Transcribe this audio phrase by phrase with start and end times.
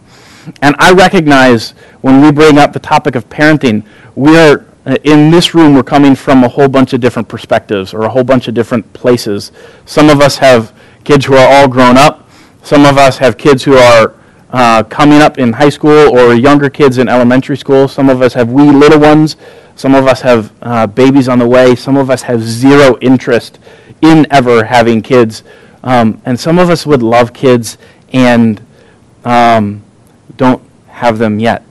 [0.62, 1.72] and I recognize
[2.02, 3.84] when we bring up the topic of parenting,
[4.14, 8.04] we're uh, in this room, we're coming from a whole bunch of different perspectives or
[8.04, 9.52] a whole bunch of different places.
[9.88, 10.72] Some of us have
[11.04, 12.30] kids who are all grown up.
[12.62, 14.14] Some of us have kids who are
[14.52, 17.88] uh, coming up in high school or younger kids in elementary school.
[17.88, 19.38] Some of us have wee little ones.
[19.76, 21.76] Some of us have uh, babies on the way.
[21.76, 23.60] Some of us have zero interest
[24.02, 25.44] in ever having kids.
[25.84, 27.78] Um, and some of us would love kids
[28.14, 28.62] and
[29.24, 29.82] um,
[30.38, 31.64] don't have them yet.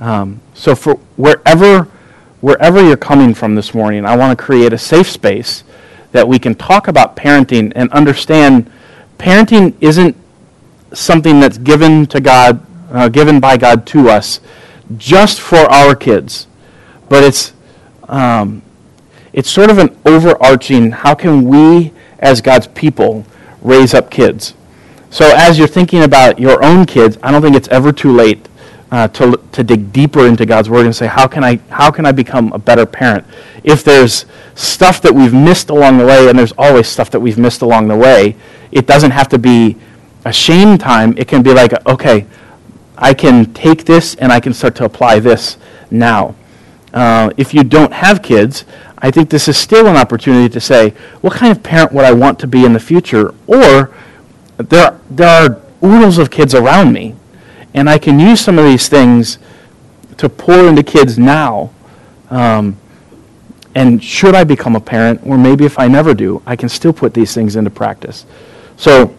[0.00, 1.88] Um, so for wherever
[2.40, 5.62] wherever you're coming from this morning, I want to create a safe space
[6.12, 8.70] that we can talk about parenting and understand
[9.18, 10.16] parenting isn't
[10.92, 14.40] something that's given to God, uh, given by God to us,
[14.96, 16.46] just for our kids,
[17.08, 17.52] but it's
[18.08, 18.62] um,
[19.32, 20.90] it's sort of an overarching.
[20.90, 23.24] How can we, as God's people,
[23.62, 24.54] raise up kids?
[25.10, 28.48] So as you're thinking about your own kids, I don't think it's ever too late
[28.90, 32.06] uh, to, to dig deeper into God's Word and say, how can, I, how can
[32.06, 33.24] I become a better parent?
[33.62, 37.38] If there's stuff that we've missed along the way, and there's always stuff that we've
[37.38, 38.36] missed along the way,
[38.72, 39.76] it doesn't have to be
[40.24, 41.16] a shame time.
[41.16, 42.26] It can be like, okay,
[42.96, 45.56] I can take this and I can start to apply this
[45.90, 46.34] now.
[46.92, 48.64] Uh, if you don't have kids,
[48.98, 52.12] I think this is still an opportunity to say, what kind of parent would I
[52.12, 53.34] want to be in the future?
[53.46, 53.94] Or
[54.58, 57.14] there, there are oodles of kids around me
[57.74, 59.38] and I can use some of these things
[60.18, 61.70] to pour into kids now.
[62.28, 62.76] Um,
[63.74, 66.92] and should I become a parent, or maybe if I never do, I can still
[66.92, 68.26] put these things into practice.
[68.76, 69.14] So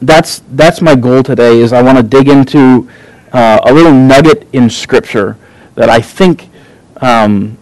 [0.00, 1.60] that's that's my goal today.
[1.60, 2.88] Is I want to dig into
[3.32, 5.36] uh, a little nugget in Scripture
[5.74, 6.50] that I think
[7.00, 7.56] um,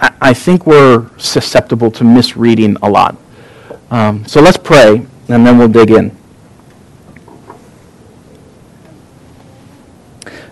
[0.00, 3.16] I, I, think we're susceptible to misreading a lot.
[3.90, 6.16] Um, so let's pray, and then we'll dig in.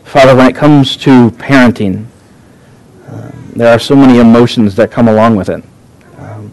[0.05, 2.07] Father, when it comes to parenting,
[3.07, 5.63] um, there are so many emotions that come along with it.
[6.17, 6.51] Um,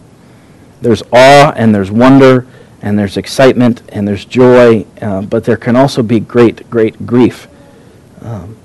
[0.82, 2.46] there's awe and there's wonder
[2.86, 7.48] and there's excitement and there's joy, uh, but there can also be great, great grief.
[8.20, 8.56] Um,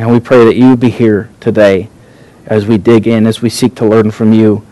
[0.00, 1.88] and we pray that you be here today
[2.46, 4.66] as we dig in, as we seek to learn from you.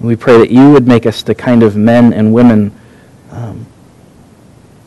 [0.00, 2.70] We pray that you would make us the kind of men and women
[3.32, 3.66] um,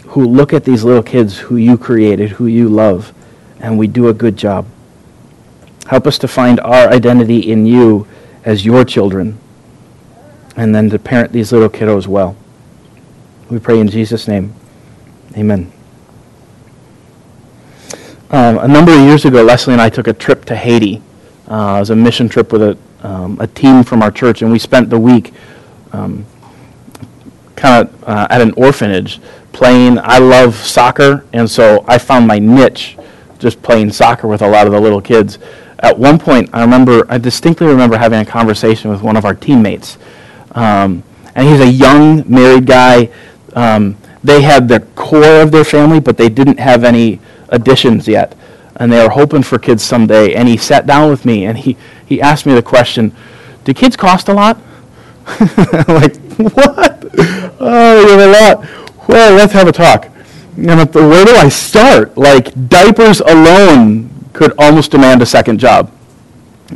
[0.05, 3.13] who look at these little kids who you created, who you love,
[3.59, 4.65] and we do a good job.
[5.87, 8.07] Help us to find our identity in you
[8.45, 9.37] as your children,
[10.55, 12.37] and then to parent these little kiddos well.
[13.53, 14.51] We pray in Jesus' name.
[15.37, 15.71] Amen.
[18.31, 21.03] Um, a number of years ago, Leslie and I took a trip to Haiti.
[21.47, 22.77] Uh, it was a mission trip with a,
[23.07, 25.35] um, a team from our church, and we spent the week
[25.91, 26.25] um,
[27.55, 29.21] kind of uh, at an orphanage
[29.51, 29.99] playing.
[30.01, 32.97] I love soccer, and so I found my niche
[33.37, 35.37] just playing soccer with a lot of the little kids.
[35.77, 39.35] At one point, I remember, I distinctly remember having a conversation with one of our
[39.35, 39.99] teammates.
[40.53, 41.03] Um,
[41.35, 43.09] and he's a young married guy.
[43.55, 47.19] Um, they had the core of their family, but they didn't have any
[47.49, 48.35] additions yet.
[48.75, 50.33] And they were hoping for kids someday.
[50.33, 53.15] And he sat down with me and he, he asked me the question
[53.63, 54.57] Do kids cost a lot?
[55.27, 55.47] I'm
[55.87, 57.05] like, what?
[57.59, 59.07] Oh, you have a lot.
[59.07, 60.09] Well, let's have a talk.
[60.57, 62.17] And where do I start?
[62.17, 65.91] Like diapers alone could almost demand a second job.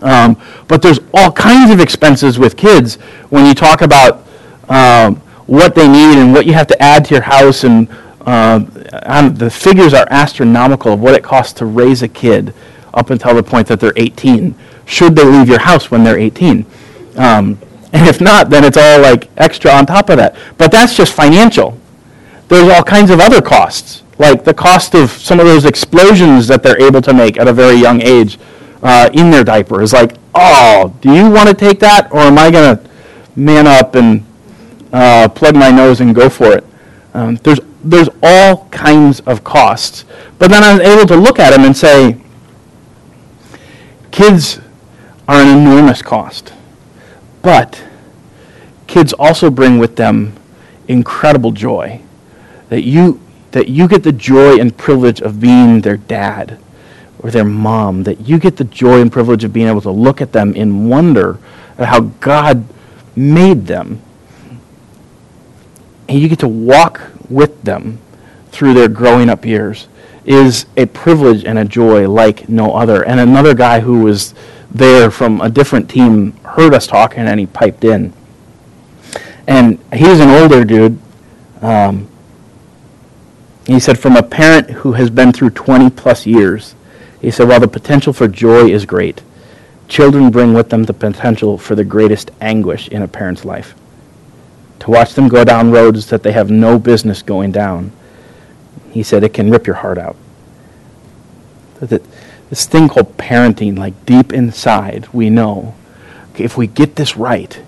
[0.02, 2.96] Um, but there's all kinds of expenses with kids
[3.30, 4.28] when you talk about
[4.70, 7.90] um, what they need and what you have to add to your house, and
[8.22, 8.59] uh,
[9.30, 12.53] the figures are astronomical of what it costs to raise a kid
[12.94, 14.53] up until the point that they're 18.
[14.85, 16.66] Should they leave your house when they're 18?
[17.16, 17.58] Um,
[17.94, 20.35] and if not, then it's all like extra on top of that.
[20.58, 21.79] But that's just financial
[22.47, 26.64] there's all kinds of other costs, like the cost of some of those explosions that
[26.64, 28.40] they're able to make at a very young age
[28.84, 32.38] uh, in their diaper is like, oh, do you want to take that, or am
[32.38, 32.90] I going to
[33.35, 34.23] man up and
[34.97, 36.64] uh, plug my nose and go for it?
[37.14, 40.05] Um, there's there's all kinds of costs,
[40.40, 42.17] but then I was able to look at them and say,
[44.11, 44.59] kids
[45.28, 46.53] are an enormous cost,
[47.41, 47.84] but
[48.88, 50.34] kids also bring with them
[50.88, 52.02] incredible joy
[52.70, 53.20] that you
[53.52, 56.59] that you get the joy and privilege of being their dad
[57.20, 60.22] or their mom, that you get the joy and privilege of being able to look
[60.22, 61.40] at them in wonder
[61.78, 62.66] at how God
[63.16, 64.02] made them.
[66.08, 68.00] And you get to walk with them
[68.52, 69.88] through their growing up years.
[70.26, 73.06] is a privilege and a joy like no other.
[73.06, 74.34] And another guy who was
[74.70, 78.14] there from a different team heard us talking and he piped in.
[79.48, 81.00] And he's an older dude.
[81.62, 82.09] Um,
[83.66, 86.76] he said, from a parent who has been through 20 plus years,
[87.22, 89.22] he said, while the potential for joy is great,
[89.88, 93.76] children bring with them the potential for the greatest anguish in a parent's life.
[94.87, 97.91] To watch them go down roads that they have no business going down,
[98.89, 100.16] he said, it can rip your heart out.
[101.81, 102.01] That
[102.49, 105.75] this thing called parenting, like deep inside, we know
[106.37, 107.61] if we get this right,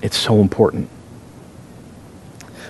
[0.00, 0.88] it's so important.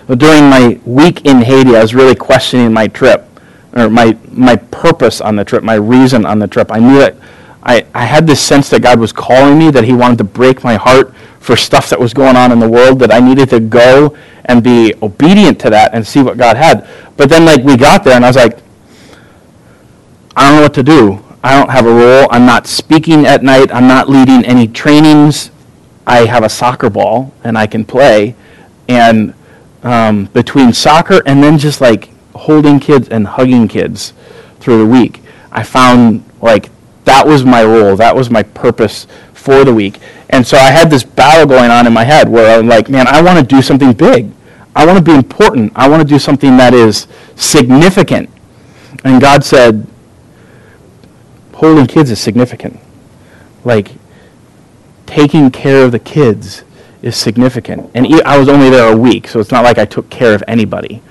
[0.09, 3.25] Well, during my week in Haiti, I was really questioning my trip,
[3.71, 6.69] or my, my purpose on the trip, my reason on the trip.
[6.69, 7.15] I knew that
[7.63, 10.65] I, I had this sense that God was calling me, that He wanted to break
[10.65, 11.13] my heart
[11.45, 14.63] for stuff that was going on in the world, that I needed to go and
[14.63, 16.87] be obedient to that and see what God had.
[17.17, 18.57] But then, like, we got there, and I was like,
[20.35, 21.23] I don't know what to do.
[21.43, 22.27] I don't have a role.
[22.31, 23.71] I'm not speaking at night.
[23.71, 25.51] I'm not leading any trainings.
[26.07, 28.35] I have a soccer ball, and I can play.
[28.87, 29.35] And
[29.83, 34.13] um, between soccer and then just like holding kids and hugging kids
[34.59, 35.21] through the week.
[35.51, 36.69] I found like
[37.05, 39.99] that was my role, that was my purpose for the week.
[40.29, 43.07] And so I had this battle going on in my head where I'm like, man,
[43.07, 44.31] I want to do something big.
[44.75, 45.71] I want to be important.
[45.75, 48.29] I want to do something that is significant.
[49.03, 49.87] And God said,
[51.53, 52.79] holding kids is significant.
[53.63, 53.91] Like,
[55.05, 56.63] taking care of the kids
[57.01, 57.89] is significant.
[57.93, 60.43] And I was only there a week, so it's not like I took care of
[60.47, 61.01] anybody.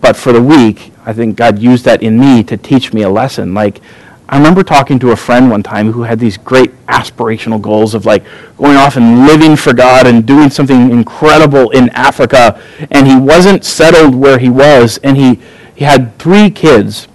[0.00, 3.08] But for the week, I think God used that in me to teach me a
[3.08, 3.52] lesson.
[3.52, 3.80] Like,
[4.28, 8.06] I remember talking to a friend one time who had these great aspirational goals of
[8.06, 8.24] like
[8.56, 12.60] going off and living for God and doing something incredible in Africa.
[12.90, 14.98] And he wasn't settled where he was.
[14.98, 15.40] And he,
[15.74, 17.06] he had three kids,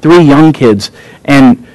[0.00, 0.90] three young kids.
[1.26, 1.66] And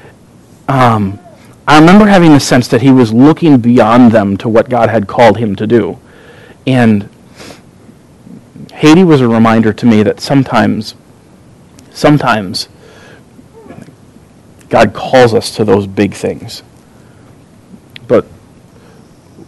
[0.67, 1.19] um,
[1.67, 5.07] I remember having the sense that he was looking beyond them to what God had
[5.07, 5.99] called him to do.
[6.65, 7.09] And
[8.73, 10.95] Haiti was a reminder to me that sometimes,
[11.91, 12.69] sometimes,
[14.69, 16.63] God calls us to those big things.
[18.07, 18.25] But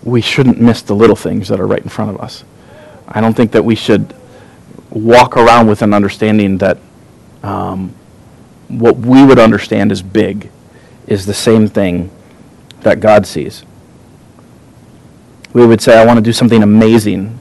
[0.04, 2.44] we shouldn't miss the little things that are right in front of us.
[3.08, 4.16] I don't think that we should
[4.90, 6.78] walk around with an understanding that
[7.44, 7.94] um,
[8.68, 10.50] what we would understand as big
[11.08, 12.12] is the same thing
[12.82, 13.64] that God sees.
[15.54, 17.38] We would say, I want to do something amazing.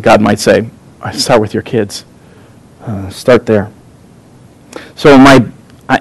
[0.00, 0.68] God might say,
[1.00, 2.04] I start with your kids.
[2.80, 3.70] Uh, start there.
[4.94, 5.46] So my,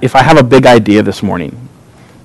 [0.02, 1.68] if I have a big idea this morning,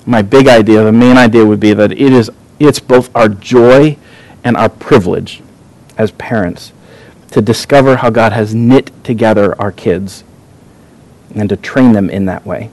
[0.06, 3.96] my big idea, the main idea would be that it is, it's both our joy
[4.42, 5.42] and our privilege
[5.96, 6.72] as parents
[7.30, 10.24] to discover how God has knit together our kids
[11.34, 12.70] and to train them in that way.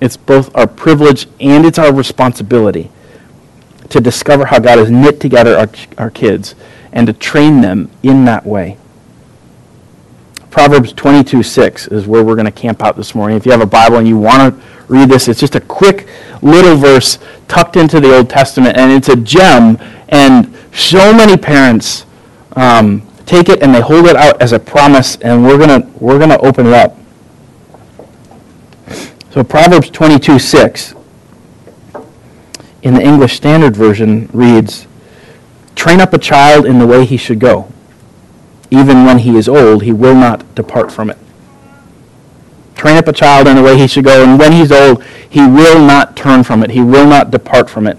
[0.00, 2.90] It's both our privilege and it's our responsibility
[3.88, 6.54] to discover how God has knit together our, our kids
[6.92, 8.76] and to train them in that way.
[10.50, 13.36] Proverbs 22 6 is where we're going to camp out this morning.
[13.36, 16.08] If you have a Bible and you want to read this, it's just a quick
[16.40, 17.18] little verse
[17.48, 19.78] tucked into the Old Testament, and it's a gem.
[20.08, 22.06] And so many parents
[22.56, 26.18] um, take it and they hold it out as a promise, and we're going we're
[26.18, 26.96] to open it up.
[29.30, 30.94] So Proverbs 22 6
[32.82, 34.86] in the English Standard Version reads,
[35.74, 37.70] Train up a child in the way he should go.
[38.70, 41.18] Even when he is old, he will not depart from it.
[42.74, 45.40] Train up a child in the way he should go, and when he's old, he
[45.40, 46.70] will not turn from it.
[46.70, 47.98] He will not depart from it.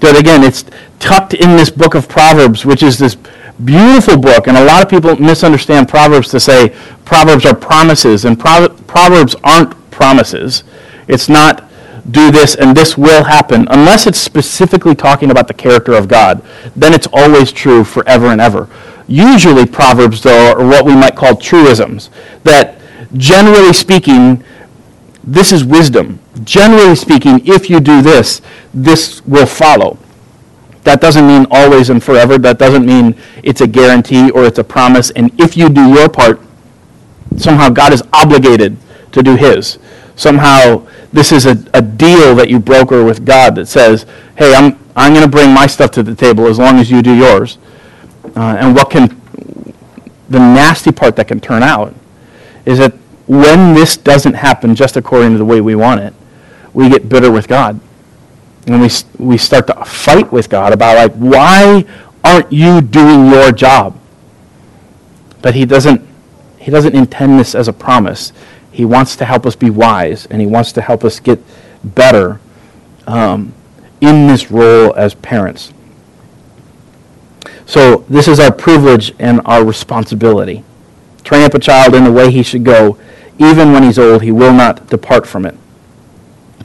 [0.00, 0.64] But again, it's
[0.98, 3.16] tucked in this book of Proverbs, which is this
[3.64, 4.46] beautiful book.
[4.46, 6.74] And a lot of people misunderstand Proverbs to say
[7.04, 10.64] Proverbs are promises, and Proverbs aren't promises.
[11.08, 11.68] It's not
[12.10, 16.42] do this and this will happen unless it's specifically talking about the character of God.
[16.74, 18.68] Then it's always true forever and ever.
[19.08, 22.10] Usually proverbs though are what we might call truisms
[22.44, 22.78] that
[23.16, 24.44] generally speaking
[25.28, 26.20] this is wisdom.
[26.42, 28.40] Generally speaking, if you do this,
[28.72, 29.98] this will follow.
[30.84, 32.38] That doesn't mean always and forever.
[32.38, 35.10] That doesn't mean it's a guarantee or it's a promise.
[35.10, 36.40] And if you do your part,
[37.36, 38.78] somehow God is obligated
[39.12, 39.78] to do his.
[40.16, 44.06] Somehow, this is a, a deal that you broker with God that says,
[44.38, 47.02] hey, I'm, I'm going to bring my stuff to the table as long as you
[47.02, 47.58] do yours.
[48.38, 49.08] Uh, and what can,
[50.28, 51.92] the nasty part that can turn out
[52.64, 52.92] is that
[53.26, 56.14] when this doesn't happen just according to the way we want it,
[56.72, 57.80] we get bitter with God.
[58.68, 61.84] And we, we start to fight with God about, like, why
[62.22, 63.98] aren't you doing your job?
[65.42, 66.06] But he doesn't
[66.58, 68.32] he doesn't intend this as a promise.
[68.70, 71.40] He wants to help us be wise, and he wants to help us get
[71.82, 72.40] better
[73.06, 73.54] um,
[74.00, 75.72] in this role as parents.
[77.68, 80.64] So this is our privilege and our responsibility.
[81.22, 82.98] Train up a child in the way he should go.
[83.38, 85.54] Even when he's old, he will not depart from it.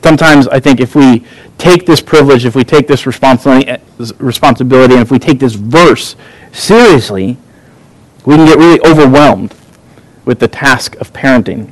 [0.02, 1.26] Sometimes I think if we
[1.58, 3.84] take this privilege, if we take this responsibility,
[4.18, 6.16] responsibility, and if we take this verse
[6.54, 7.38] seriously,
[8.26, 9.54] we can get really overwhelmed
[10.24, 11.70] with the task of parenting.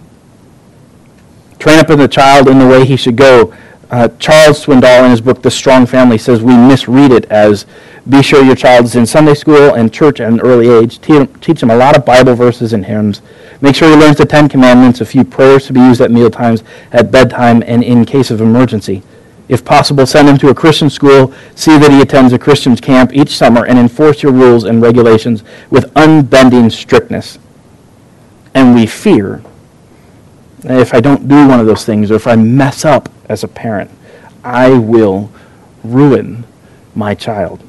[1.58, 3.56] Train up the child in the way he should go.
[3.92, 7.66] Uh, Charles Swindoll, in his book The Strong Family, says we misread it as
[8.08, 11.02] be sure your child is in Sunday school and church at an early age.
[11.02, 13.22] Teach him a lot of Bible verses and hymns.
[13.60, 16.32] Make sure he learns the Ten Commandments, a few prayers to be used at meal
[16.32, 19.04] times, at bedtime, and in case of emergency.
[19.50, 21.34] If possible, send him to a Christian school.
[21.56, 25.44] See that he attends a Christian camp each summer and enforce your rules and regulations
[25.70, 27.40] with unbending strictness.
[28.54, 29.44] And we fear
[30.63, 33.48] if I don't do one of those things or if I mess up as a
[33.48, 33.89] parent,
[34.44, 35.32] I will
[35.84, 36.46] ruin
[36.96, 37.63] my child.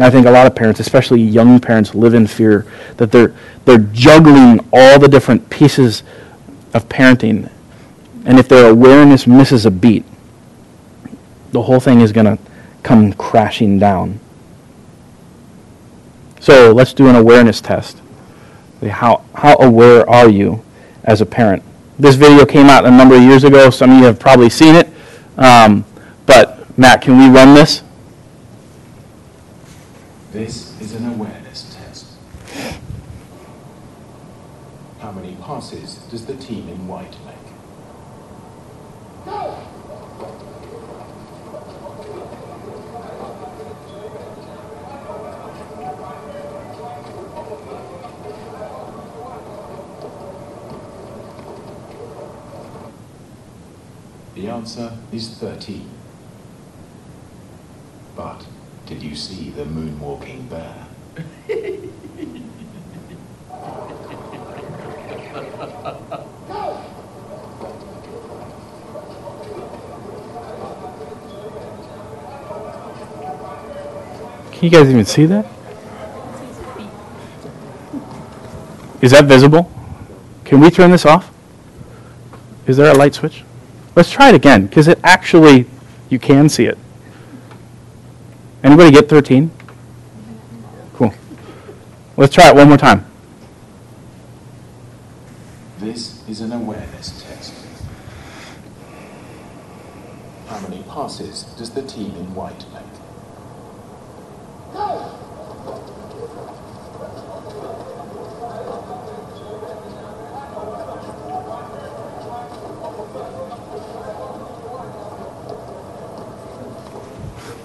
[0.00, 2.66] I think a lot of parents, especially young parents, live in fear
[2.96, 6.02] that they're, they're juggling all the different pieces
[6.72, 7.50] of parenting.
[8.24, 10.04] And if their awareness misses a beat,
[11.50, 12.38] the whole thing is going to
[12.82, 14.18] come crashing down.
[16.40, 18.00] So let's do an awareness test.
[18.90, 20.62] How, how aware are you
[21.04, 21.62] as a parent?
[21.98, 23.70] This video came out a number of years ago.
[23.70, 24.88] Some of you have probably seen it.
[25.36, 25.84] Um,
[26.26, 27.82] but, Matt, can we run this?
[30.32, 32.06] This is an awareness test.
[34.98, 37.36] How many passes does the team in white make?
[54.34, 55.88] The answer is 13.
[58.16, 58.46] But
[58.86, 60.86] did you see the moonwalking bear?
[74.52, 75.44] Can you guys even see that?
[79.02, 79.70] Is that visible?
[80.44, 81.30] Can we turn this off?
[82.66, 83.44] Is there a light switch?
[83.94, 85.66] Let's try it again, because it actually,
[86.08, 86.78] you can see it.
[88.62, 89.50] Anybody get 13?
[90.94, 91.12] Cool.
[92.16, 93.04] Let's try it one more time.
[95.78, 97.54] This is an awareness test.
[100.46, 102.82] How many passes does the team in white make?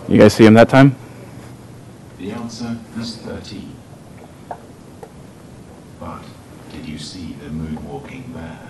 [0.09, 0.95] You guys see him that time?
[2.17, 3.75] The answer is 13.
[5.99, 6.23] But
[6.71, 8.67] did you see the moonwalking bear?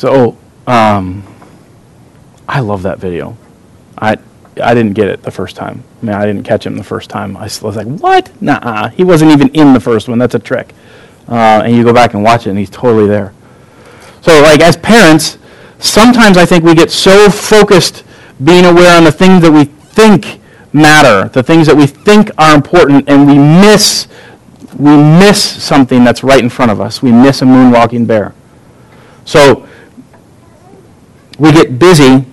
[0.00, 1.22] So, um,
[2.48, 3.36] I love that video.
[3.98, 4.16] I
[4.58, 5.84] I didn't get it the first time.
[6.00, 7.36] I mean, I didn't catch him the first time.
[7.36, 8.30] I was like, what?
[8.40, 10.18] Nah, he wasn't even in the first one.
[10.18, 10.72] That's a trick.
[11.28, 13.34] Uh, and you go back and watch it, and he's totally there.
[14.22, 15.36] So, like, as parents,
[15.80, 18.02] sometimes I think we get so focused
[18.42, 20.40] being aware on the things that we think
[20.72, 24.08] matter, the things that we think are important, and we miss
[24.78, 27.02] we miss something that's right in front of us.
[27.02, 28.32] We miss a moonwalking bear.
[29.26, 29.66] So
[31.40, 32.26] we get busy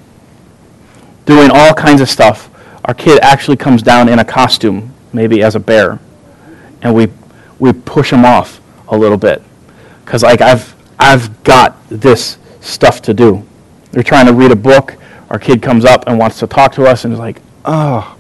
[1.26, 2.50] doing all kinds of stuff.
[2.84, 6.00] Our kid actually comes down in a costume, maybe as a bear,
[6.82, 7.08] and we
[7.58, 8.60] we push him off
[8.90, 9.42] a little bit
[10.04, 13.48] because like I've I've got this stuff to do.
[13.92, 14.96] They're trying to read a book.
[15.30, 18.14] Our kid comes up and wants to talk to us and is like, oh.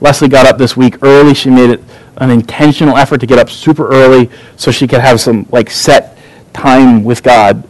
[0.00, 1.34] Leslie got up this week early.
[1.34, 1.80] She made it
[2.16, 6.18] an intentional effort to get up super early so she could have some like set
[6.52, 7.62] time with God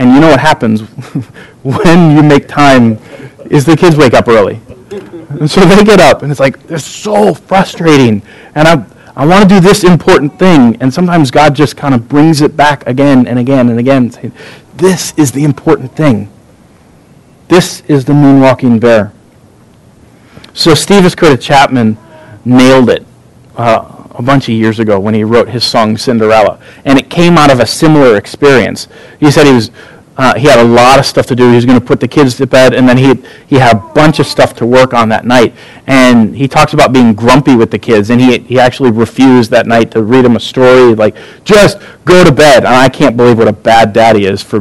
[0.00, 0.80] and you know what happens
[1.62, 2.98] when you make time
[3.50, 4.58] is the kids wake up early.
[5.28, 8.22] And so they get up, and it's like, they're so frustrating.
[8.54, 10.76] And I, I want to do this important thing.
[10.80, 14.32] And sometimes God just kind of brings it back again and again and again, saying,
[14.74, 16.32] This is the important thing.
[17.48, 19.12] This is the moonwalking bear.
[20.54, 21.98] So Steve Curtis Chapman
[22.46, 23.06] nailed it
[23.54, 27.38] uh, a bunch of years ago when he wrote his song Cinderella, and it came
[27.38, 28.86] out of a similar experience.
[29.18, 29.70] He said he was
[30.18, 31.48] uh, he had a lot of stuff to do.
[31.48, 33.14] He was going to put the kids to bed, and then he
[33.46, 35.54] he had a bunch of stuff to work on that night.
[35.86, 39.66] And he talks about being grumpy with the kids, and he he actually refused that
[39.66, 42.58] night to read them a story, like just go to bed.
[42.58, 44.60] And I can't believe what a bad daddy is for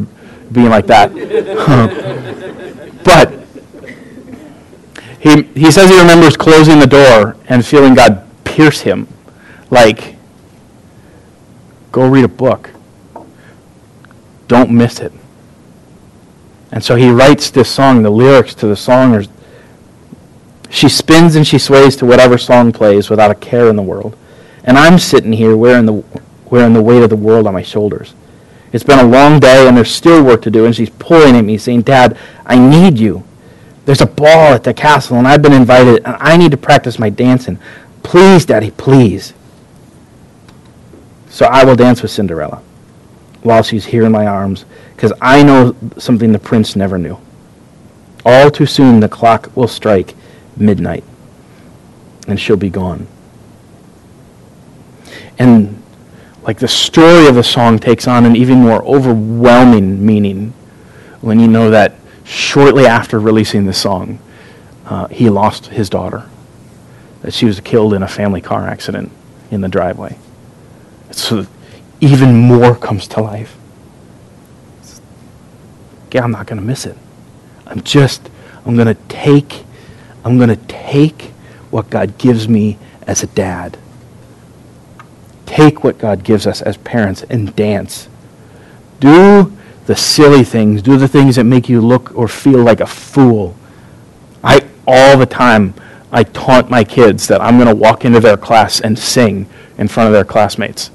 [0.53, 1.13] being like that.
[3.03, 3.33] but
[5.19, 9.07] he, he says he remembers closing the door and feeling God pierce him.
[9.69, 10.15] Like,
[11.91, 12.71] go read a book.
[14.47, 15.13] Don't miss it.
[16.71, 19.23] And so he writes this song, the lyrics to the song are
[20.69, 24.15] She spins and she sways to whatever song plays without a care in the world.
[24.63, 26.03] And I'm sitting here wearing the,
[26.49, 28.13] wearing the weight of the world on my shoulders.
[28.71, 30.65] It's been a long day and there's still work to do.
[30.65, 33.23] And she's pulling at me saying, Dad, I need you.
[33.85, 36.99] There's a ball at the castle, and I've been invited, and I need to practice
[36.99, 37.57] my dancing.
[38.03, 39.33] Please, Daddy, please.
[41.39, 42.61] So I will dance with Cinderella
[43.43, 47.17] while she's here in my arms, because I know something the prince never knew.
[48.25, 50.15] All too soon, the clock will strike
[50.57, 51.05] midnight,
[52.27, 53.07] and she'll be gone.
[55.37, 55.81] And
[56.41, 60.53] like the story of the song takes on an even more overwhelming meaning
[61.21, 64.19] when you know that shortly after releasing the song,
[64.87, 66.29] uh, he lost his daughter.
[67.21, 69.09] That she was killed in a family car accident
[69.49, 70.17] in the driveway.
[71.11, 71.47] So
[72.01, 73.55] even more comes to life.
[76.07, 76.97] Okay, I'm not going to miss it.
[77.67, 78.29] I'm just,
[78.65, 79.63] I'm going to take,
[80.23, 81.31] I'm going to take
[81.69, 83.77] what God gives me as a dad.
[85.45, 88.07] Take what God gives us as parents and dance.
[88.99, 92.85] Do the silly things, do the things that make you look or feel like a
[92.85, 93.55] fool.
[94.43, 95.73] I all the time
[96.11, 99.87] I taunt my kids that I'm going to walk into their class and sing in
[99.87, 100.91] front of their classmates.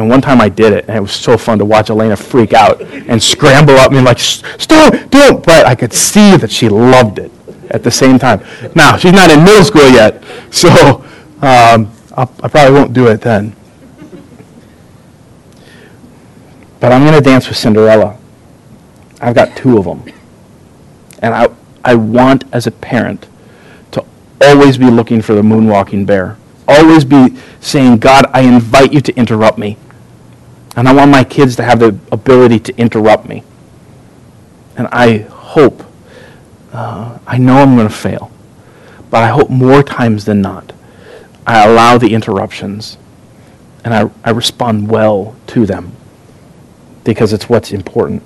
[0.00, 2.54] And one time I did it, and it was so fun to watch Elena freak
[2.54, 5.44] out and scramble up me like, stop, don't.
[5.44, 7.30] But I could see that she loved it
[7.70, 8.42] at the same time.
[8.74, 11.04] Now, she's not in middle school yet, so
[11.42, 13.54] um, i probably won't do it then.
[16.80, 18.16] But I'm going to dance with Cinderella.
[19.20, 20.02] I've got two of them.
[21.18, 21.48] And I,
[21.84, 23.28] I want, as a parent,
[23.90, 24.02] to
[24.40, 26.38] always be looking for the moonwalking bear.
[26.66, 29.76] Always be saying, God, I invite you to interrupt me.
[30.76, 33.42] And I want my kids to have the ability to interrupt me.
[34.76, 35.84] And I hope,
[36.72, 38.30] uh, I know I'm going to fail,
[39.10, 40.72] but I hope more times than not,
[41.46, 42.96] I allow the interruptions
[43.84, 45.92] and I, I respond well to them
[47.04, 48.22] because it's what's important.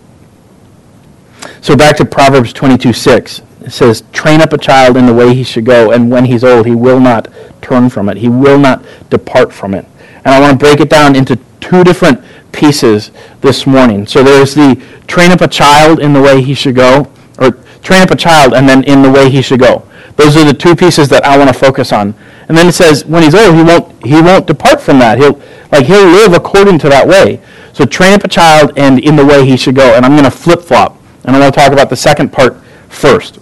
[1.60, 3.42] So back to Proverbs 22 6.
[3.62, 6.44] It says, Train up a child in the way he should go, and when he's
[6.44, 7.28] old, he will not
[7.62, 8.18] turn from it.
[8.18, 9.86] He will not depart from it.
[10.24, 12.22] And I want to break it down into two different
[12.54, 14.06] pieces this morning.
[14.06, 17.50] So there's the train up a child in the way he should go, or
[17.82, 19.86] train up a child and then in the way he should go.
[20.16, 22.14] Those are the two pieces that I want to focus on.
[22.48, 25.18] And then it says when he's old, he won't he won't depart from that.
[25.18, 25.40] He'll
[25.72, 27.40] like he'll live according to that way.
[27.72, 29.94] So train up a child and in the way he should go.
[29.94, 30.96] And I'm going to flip flop.
[31.24, 33.38] And I'm going to talk about the second part first.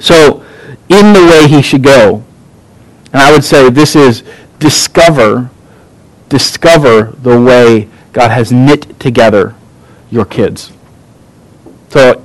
[0.00, 0.44] So,
[0.88, 2.24] in the way he should go,
[3.12, 4.22] and I would say this is
[4.58, 5.50] discover,
[6.28, 9.54] discover the way God has knit together
[10.10, 10.72] your kids.
[11.88, 12.24] So,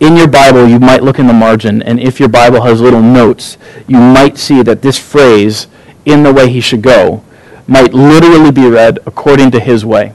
[0.00, 3.02] in your Bible, you might look in the margin, and if your Bible has little
[3.02, 5.66] notes, you might see that this phrase,
[6.04, 7.22] in the way he should go,
[7.66, 10.12] might literally be read according to his way.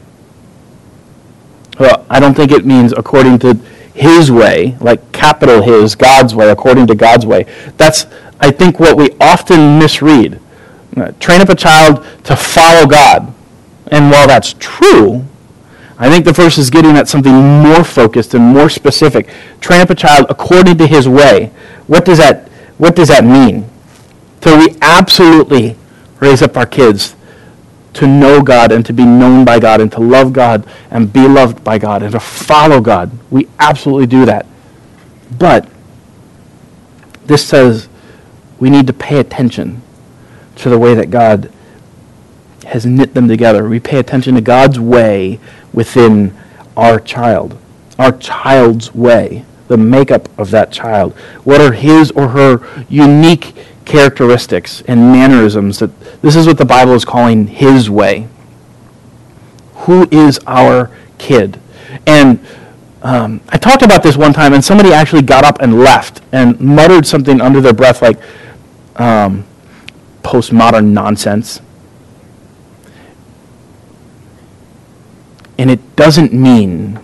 [1.79, 3.53] Well, I don't think it means according to
[3.93, 7.45] his way, like capital his, God's way, according to God's way.
[7.77, 8.05] That's,
[8.39, 10.39] I think, what we often misread.
[10.95, 13.33] Uh, train up a child to follow God.
[13.91, 15.25] And while that's true,
[15.97, 19.29] I think the verse is getting at something more focused and more specific.
[19.59, 21.51] Train up a child according to his way.
[21.87, 22.47] What does that,
[22.77, 23.69] what does that mean?
[24.41, 25.75] So we absolutely
[26.19, 27.15] raise up our kids
[27.93, 31.27] to know God and to be known by God and to love God and be
[31.27, 33.11] loved by God and to follow God.
[33.29, 34.45] We absolutely do that.
[35.37, 35.67] But
[37.25, 37.89] this says
[38.59, 39.81] we need to pay attention
[40.57, 41.51] to the way that God
[42.69, 43.67] has knit them together.
[43.67, 45.39] We pay attention to God's way
[45.73, 46.35] within
[46.75, 47.57] our child,
[47.97, 51.13] our child's way, the makeup of that child.
[51.43, 53.53] What are his or her unique
[53.89, 55.89] characteristics and mannerisms that
[56.21, 58.27] this is what the Bible is calling his way.
[59.73, 61.59] Who is our kid?
[62.05, 62.39] And
[63.01, 66.59] um, I talked about this one time, and somebody actually got up and left and
[66.59, 68.19] muttered something under their breath like
[68.97, 69.43] um,
[70.21, 71.61] postmodern nonsense.
[75.59, 77.01] And it doesn't mean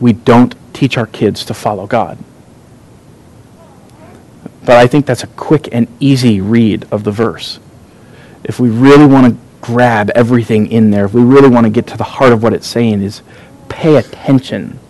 [0.00, 2.18] we don't teach our kids to follow God.
[4.64, 7.60] But I think that's a quick and easy read of the verse.
[8.42, 11.86] If we really want to grab everything in there, if we really want to get
[11.86, 13.22] to the heart of what it's saying, is
[13.68, 14.80] pay attention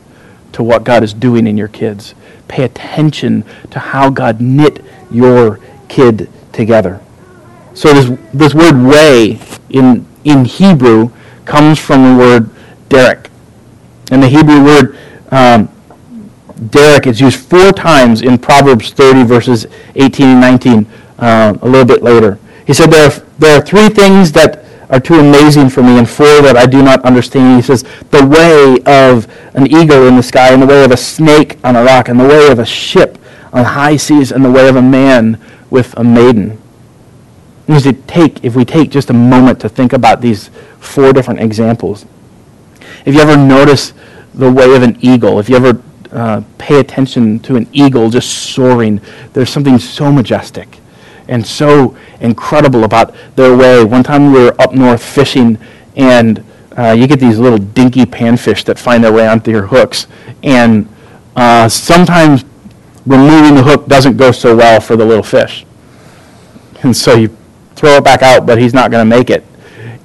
[0.53, 2.15] to what God is doing in your kids.
[2.49, 7.03] Pay attention to how God knit your kid together.
[7.75, 11.11] So this, this word way in, in Hebrew
[11.45, 12.51] comes from the word
[12.93, 13.31] derek.
[14.11, 14.99] And the Hebrew word
[15.31, 15.69] um,
[16.69, 20.87] derek is used four times in Proverbs 30, verses 18 and 19,
[21.19, 22.39] uh, a little bit later.
[22.67, 26.09] He said, there are, there are three things that are too amazing for me, and
[26.09, 27.57] four that I do not understand.
[27.57, 30.97] He says, the way of an eagle in the sky, and the way of a
[30.97, 33.19] snake on a rock, and the way of a ship
[33.55, 36.61] on high seas, and the way of a man with a maiden.
[37.67, 41.41] If we take, if we take just a moment to think about these four different
[41.41, 42.05] examples,
[43.05, 43.93] if you ever notice
[44.35, 45.81] the way of an eagle, if you ever
[46.13, 49.01] uh, pay attention to an eagle just soaring,
[49.33, 50.79] there's something so majestic
[51.29, 53.85] and so incredible about their way.
[53.85, 55.59] One time we were up north fishing,
[55.97, 56.45] and
[56.77, 60.07] uh, you get these little dinky panfish that find their way onto your hooks.
[60.43, 60.89] And
[61.37, 62.45] uh, sometimes
[63.07, 65.65] removing the hook doesn't go so well for the little fish.
[66.83, 67.37] And so you
[67.75, 69.45] throw it back out, but he's not going to make it.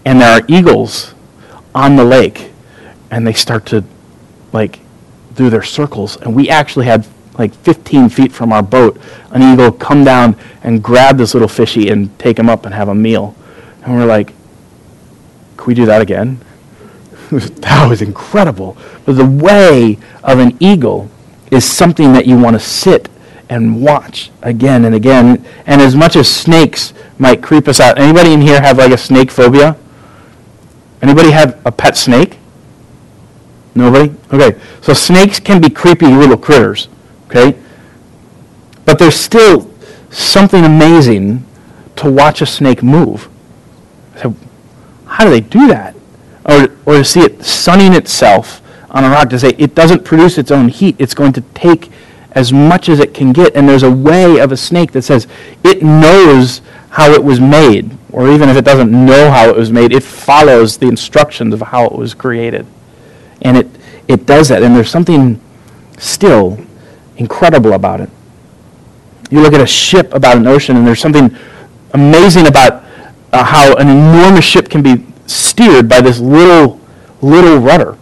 [0.06, 1.14] And there are eagles
[1.74, 2.47] on the lake,
[3.12, 3.84] and they start to
[4.54, 4.80] like
[5.36, 6.18] do their circles.
[6.18, 9.00] And we actually had like 15 feet from our boat,
[9.32, 12.90] an eagle come down and grab this little fishy and take him up and have
[12.90, 13.36] a meal.
[13.84, 14.34] And we're like,
[15.56, 16.40] can we do that again?
[17.32, 18.78] that was incredible.
[19.06, 21.10] But the way of an eagle
[21.52, 23.10] is something that you want to sit
[23.50, 25.46] and watch again and again.
[25.66, 28.98] And as much as snakes might creep us out, anybody in here have like a
[28.98, 29.78] snake phobia?
[31.02, 32.38] Anybody have a pet snake?
[33.78, 34.12] Nobody?
[34.34, 34.60] Okay.
[34.82, 36.90] So snakes can be creepy little critters.
[37.28, 37.58] Okay?
[38.86, 39.72] But there's still
[40.10, 41.46] something amazing
[41.98, 43.30] to watch a snake move.
[44.16, 44.36] So,
[45.06, 45.96] how do they do that?
[46.46, 50.38] Or, or to see it sunning itself on a rock to say it doesn't produce
[50.38, 50.96] its own heat.
[50.98, 51.92] It's going to take
[52.32, 53.56] as much as it can get.
[53.56, 55.28] And there's a way of a snake that says
[55.64, 57.96] it knows how it was made.
[58.12, 61.62] Or even if it doesn't know how it was made, it follows the instructions of
[61.62, 62.66] how it was created.
[63.48, 63.68] And it,
[64.08, 64.62] it does that.
[64.62, 65.40] And there's something
[65.98, 66.60] still
[67.16, 68.10] incredible about it.
[69.30, 71.36] You look at a ship about an ocean, and there's something
[71.94, 72.84] amazing about
[73.34, 76.80] uh, how an enormous ship can be steered by this little,
[77.22, 77.98] little rudder.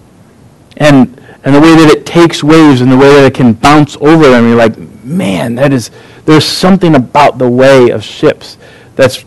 [0.77, 3.95] And, and the way that it takes waves and the way that it can bounce
[3.97, 5.91] over them, you're like, man, that is,
[6.25, 8.57] there's something about the way of ships
[8.95, 9.23] that's,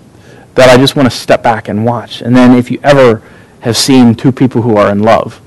[0.54, 2.22] that I just want to step back and watch.
[2.22, 3.22] And then if you ever
[3.60, 5.40] have seen two people who are in love,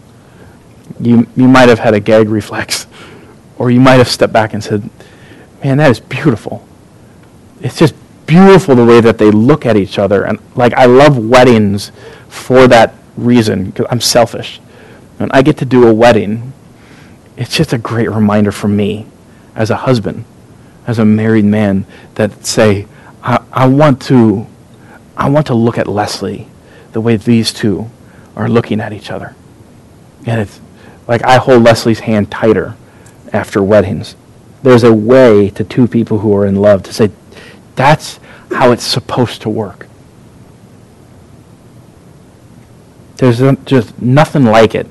[1.02, 2.88] you, you might have had a gag reflex
[3.58, 4.90] or you might have stepped back and said,
[5.64, 6.66] man, that is beautiful.
[7.62, 7.94] It's just
[8.26, 10.24] beautiful the way that they look at each other.
[10.24, 11.92] And like, I love weddings
[12.30, 14.60] for that reason, because I'm selfish.
[15.18, 16.54] When I get to do a wedding,
[17.38, 19.06] it's just a great reminder for me
[19.56, 20.24] as a husband,
[20.88, 21.86] as a married man,
[22.16, 22.88] that say,
[23.22, 24.48] I, I want to
[25.18, 26.48] I want to look at Leslie
[26.94, 27.90] the way these two
[28.36, 29.36] are looking at each other.
[30.26, 30.61] And it's
[31.12, 32.78] like I hold Leslie's hand tighter
[33.34, 34.16] after weddings.
[34.64, 37.12] There's a way to two people who are in love to say,
[37.76, 39.88] that's how it's supposed to work.
[43.18, 44.88] There's just nothing like it,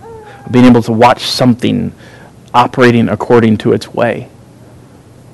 [0.51, 1.95] being able to watch something
[2.53, 4.29] operating according to its way.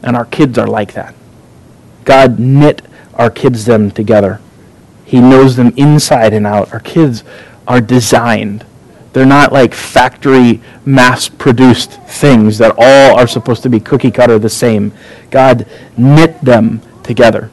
[0.05, 1.17] And our kids are like that.
[2.05, 2.83] God knit
[3.15, 4.41] our kids them together.
[5.05, 6.73] He knows them inside and out.
[6.73, 7.25] Our kids
[7.67, 8.65] are designed
[9.17, 14.39] they're not like factory mass produced things that all are supposed to be cookie cutter
[14.39, 14.93] the same.
[15.31, 17.51] God knit them together.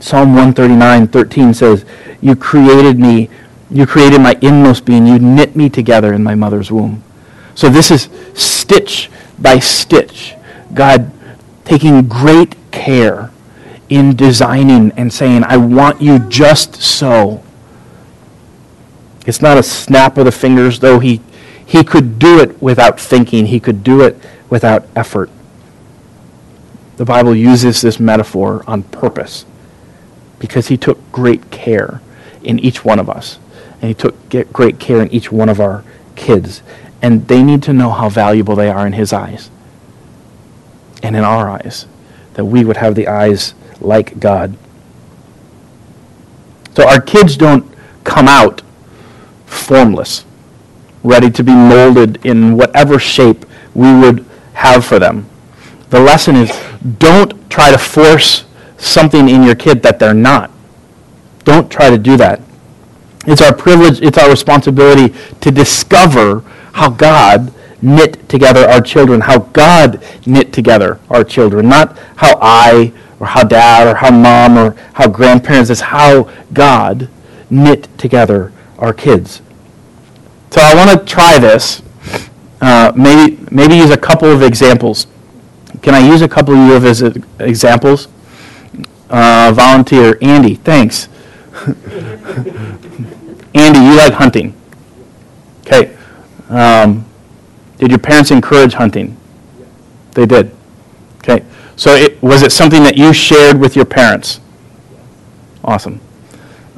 [0.00, 1.84] Psalm 139, 13 says,
[2.20, 3.30] You created me,
[3.70, 7.04] you created my inmost being, you knit me together in my mother's womb.
[7.54, 10.34] So this is stitch by stitch.
[10.74, 11.12] God
[11.64, 13.30] taking great care
[13.88, 17.44] in designing and saying, I want you just so.
[19.26, 21.20] It's not a snap of the fingers, though he,
[21.64, 23.46] he could do it without thinking.
[23.46, 24.16] He could do it
[24.50, 25.30] without effort.
[26.96, 29.46] The Bible uses this metaphor on purpose
[30.38, 32.00] because he took great care
[32.42, 33.38] in each one of us.
[33.80, 34.14] And he took
[34.52, 35.84] great care in each one of our
[36.16, 36.62] kids.
[37.02, 39.50] And they need to know how valuable they are in His eyes
[41.02, 41.86] and in our eyes,
[42.32, 44.56] that we would have the eyes like God.
[46.74, 47.70] So our kids don't
[48.04, 48.62] come out
[49.46, 50.24] formless,
[51.02, 55.28] ready to be molded in whatever shape we would have for them.
[55.90, 56.50] The lesson is
[56.98, 58.44] don't try to force
[58.78, 60.50] something in your kid that they're not.
[61.44, 62.40] Don't try to do that.
[63.26, 66.40] It's our privilege, it's our responsibility to discover
[66.72, 72.92] how God knit together our children, how God knit together our children, not how I
[73.20, 77.08] or how dad or how mom or how grandparents, it's how God
[77.50, 79.42] knit together our kids.
[80.50, 81.82] So I want to try this.
[82.60, 85.06] Uh, maybe, maybe use a couple of examples.
[85.82, 87.02] Can I use a couple of you as
[87.40, 88.08] examples?
[89.10, 91.08] Uh, volunteer, Andy, thanks.
[93.54, 94.54] Andy, you like hunting.
[95.60, 95.96] Okay.
[96.48, 97.04] Um,
[97.78, 99.16] did your parents encourage hunting?
[100.12, 100.54] They did.
[101.18, 101.44] Okay.
[101.76, 104.40] So it, was it something that you shared with your parents?
[105.62, 106.00] Awesome.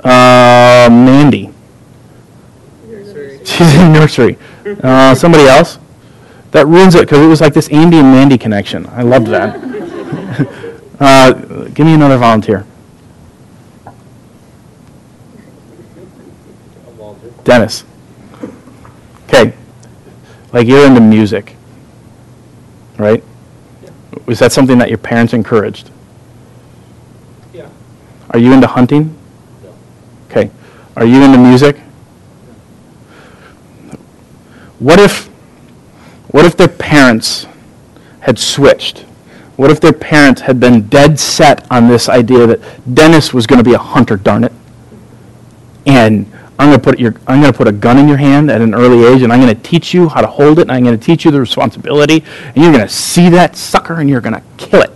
[0.03, 1.51] Uh, Mandy.
[3.57, 4.37] She's in nursery.
[4.83, 5.79] Uh, somebody else?
[6.51, 8.87] That ruins it because it was like this Andy and Mandy connection.
[8.89, 9.57] I loved that.
[11.01, 11.33] uh,
[11.69, 12.67] give me another volunteer.
[17.45, 17.85] Dennis.
[19.29, 19.55] Okay.
[20.53, 21.55] Like you're into music,
[22.99, 23.23] right?
[24.25, 25.91] Was that something that your parents encouraged?
[27.55, 27.69] Yeah.
[28.31, 29.17] Are you into hunting?
[29.63, 29.73] No.
[30.31, 30.51] Okay.
[30.97, 31.77] Are you into music?
[34.79, 35.27] What if
[36.29, 37.47] what if their parents
[38.21, 39.01] had switched?
[39.57, 43.59] What if their parents had been dead set on this idea that Dennis was going
[43.59, 44.53] to be a hunter, darn it?
[45.87, 48.51] And I'm going to put your I'm going to put a gun in your hand
[48.51, 50.73] at an early age and I'm going to teach you how to hold it and
[50.73, 54.11] I'm going to teach you the responsibility and you're going to see that sucker and
[54.11, 54.91] you're going to kill it.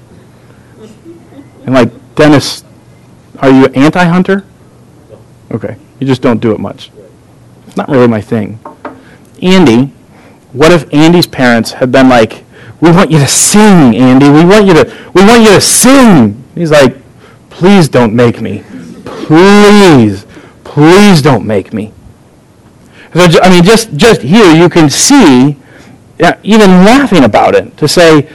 [1.64, 2.64] And like Dennis,
[3.38, 4.45] are you anti-hunter?
[5.53, 6.90] Okay, you just don't do it much.
[7.66, 8.59] It's not really my thing.
[9.42, 9.92] Andy,
[10.53, 12.44] what if Andy's parents had been like,
[12.81, 14.29] "We want you to sing, Andy.
[14.29, 16.96] We want you to we want you to sing." He's like,
[17.50, 18.62] "Please don't make me.
[19.05, 20.26] Please."
[20.70, 21.92] Please don't make me.
[23.12, 25.57] So, I mean, just, just here you can see,
[26.44, 28.29] even laughing about it, to say,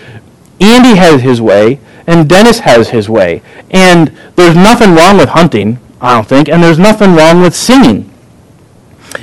[0.59, 3.41] Andy has his way, and Dennis has his way.
[3.71, 8.11] And there's nothing wrong with hunting, I don't think, and there's nothing wrong with singing.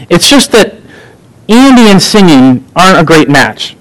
[0.09, 0.82] It's just that
[1.49, 3.77] Andy and singing aren't a great match.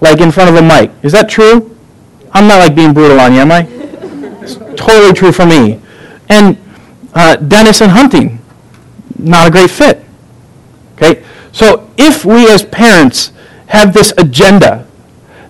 [0.00, 0.90] Like in front of a mic.
[1.02, 1.76] Is that true?
[2.32, 3.66] I'm not like being brutal on you, am I?
[4.42, 5.80] It's totally true for me.
[6.28, 6.58] And
[7.14, 8.38] uh, Dennis and hunting,
[9.18, 10.04] not a great fit.
[10.94, 11.24] Okay?
[11.52, 13.32] So if we as parents
[13.68, 14.86] have this agenda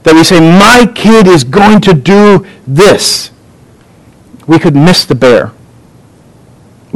[0.04, 3.32] that we say, my kid is going to do this,
[4.46, 5.52] we could miss the bear.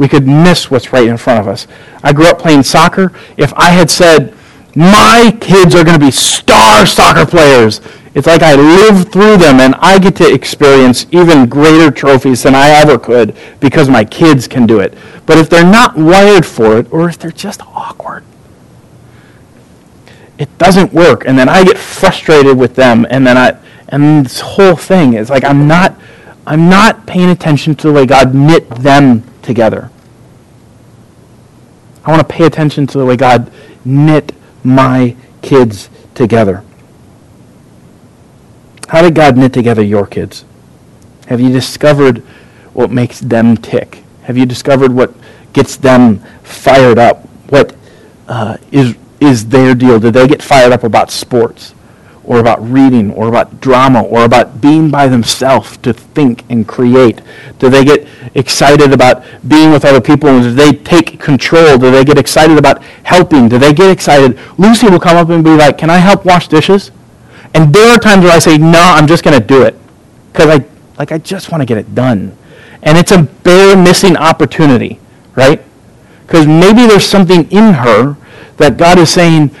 [0.01, 1.67] We could miss what's right in front of us.
[2.01, 3.13] I grew up playing soccer.
[3.37, 4.33] If I had said,
[4.75, 7.81] my kids are going to be star soccer players,
[8.15, 12.55] it's like I live through them and I get to experience even greater trophies than
[12.55, 14.97] I ever could because my kids can do it.
[15.27, 18.23] But if they're not wired for it or if they're just awkward,
[20.39, 21.27] it doesn't work.
[21.27, 23.55] And then I get frustrated with them and then I
[23.89, 25.95] and this whole thing is like I'm not
[26.45, 29.89] I'm not paying attention to the way God knit them together.
[32.03, 33.51] I want to pay attention to the way God
[33.85, 36.63] knit my kids together.
[38.87, 40.43] How did God knit together your kids?
[41.27, 42.19] Have you discovered
[42.73, 44.03] what makes them tick?
[44.23, 45.13] Have you discovered what
[45.53, 47.25] gets them fired up?
[47.49, 47.75] What
[48.27, 49.99] uh, is is their deal?
[49.99, 51.75] Do they get fired up about sports,
[52.23, 57.21] or about reading, or about drama, or about being by themselves to think and create?
[57.59, 60.41] Do they get excited about being with other people?
[60.41, 61.77] Do they take control?
[61.77, 63.49] Do they get excited about helping?
[63.49, 64.39] Do they get excited?
[64.57, 66.91] Lucy will come up and be like, "Can I help wash dishes?"
[67.53, 69.75] And there are times where I say, no, I'm just going to do it.
[70.31, 70.65] Because I,
[70.97, 72.37] like, I just want to get it done.
[72.83, 74.99] And it's a bear missing opportunity,
[75.35, 75.61] right?
[76.25, 78.15] Because maybe there's something in her
[78.57, 79.51] that God is saying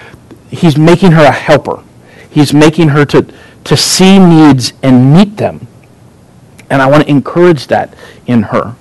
[0.49, 1.83] he's making her a helper.
[2.31, 3.25] He's making her to,
[3.65, 5.67] to see needs and meet them.
[6.69, 7.93] And I want to encourage that
[8.25, 8.75] in her.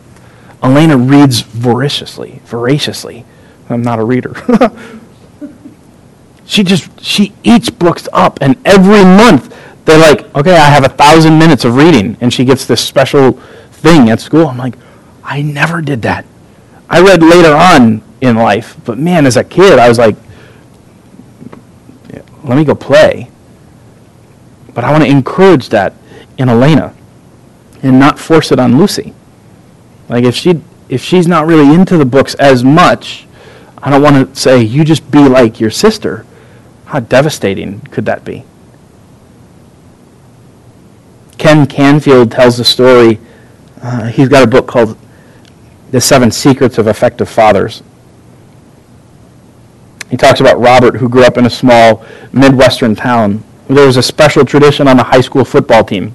[0.63, 3.25] Elena reads voraciously, voraciously.
[3.69, 4.35] I'm not a reader.
[6.47, 10.89] she just she eats books up and every month they're like okay i have a
[10.89, 13.33] thousand minutes of reading and she gets this special
[13.71, 14.75] thing at school i'm like
[15.23, 16.25] i never did that
[16.89, 20.17] i read later on in life but man as a kid i was like
[22.45, 23.31] let me go play.
[24.75, 25.95] But I want to encourage that
[26.39, 26.95] in Elena
[27.83, 29.15] and not force it on Lucy.
[30.09, 33.27] Like if she if she's not really into the books as much,
[33.79, 36.27] I don't want to say you just be like your sister.
[36.87, 38.45] How devastating could that be?
[41.39, 43.21] Ken Canfield tells the story.
[43.81, 44.99] Uh, he's got a book called
[45.91, 47.83] The Seven Secrets of Effective Fathers.
[50.11, 53.45] He talks about Robert, who grew up in a small Midwestern town.
[53.71, 56.13] There was a special tradition on the high school football team.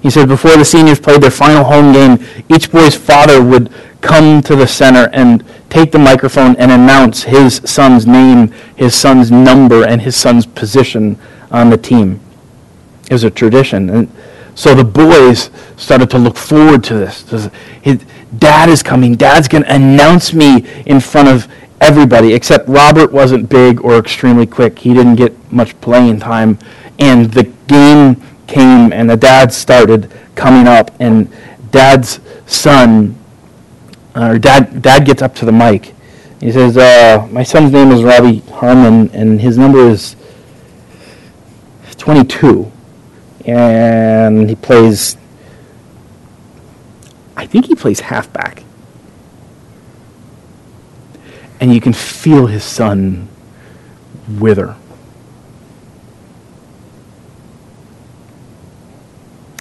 [0.00, 4.40] He said before the seniors played their final home game, each boy's father would come
[4.42, 9.84] to the center and take the microphone and announce his son's name, his son's number,
[9.84, 11.18] and his son's position
[11.50, 12.20] on the team.
[13.10, 13.90] It was a tradition.
[13.90, 14.12] And
[14.54, 17.50] so the boys started to look forward to this.
[17.82, 18.04] His
[18.38, 19.16] dad is coming.
[19.16, 21.48] Dad's going to announce me in front of
[21.80, 24.78] everybody, except Robert wasn't big or extremely quick.
[24.78, 26.58] He didn't get much playing time.
[26.98, 31.30] And the game came, and the dad started coming up, and
[31.70, 33.16] dad's son,
[34.14, 35.94] uh, or dad, dad gets up to the mic.
[36.40, 40.16] He says, uh, My son's name is Robbie Harmon, and his number is
[41.98, 42.70] 22
[43.48, 45.16] and he plays.
[47.36, 48.62] I think he plays halfback,
[51.60, 53.28] and you can feel his son
[54.38, 54.76] wither.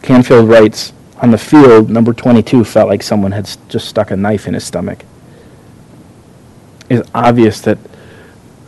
[0.02, 4.48] Canfield writes, on the field, number 22 felt like someone had just stuck a knife
[4.48, 5.04] in his stomach.
[6.90, 7.78] It's obvious that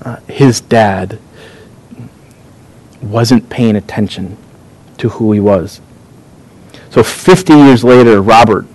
[0.01, 1.19] uh, his dad
[3.01, 4.35] wasn't paying attention
[4.97, 5.79] to who he was.
[6.89, 8.65] So 50 years later, Robert,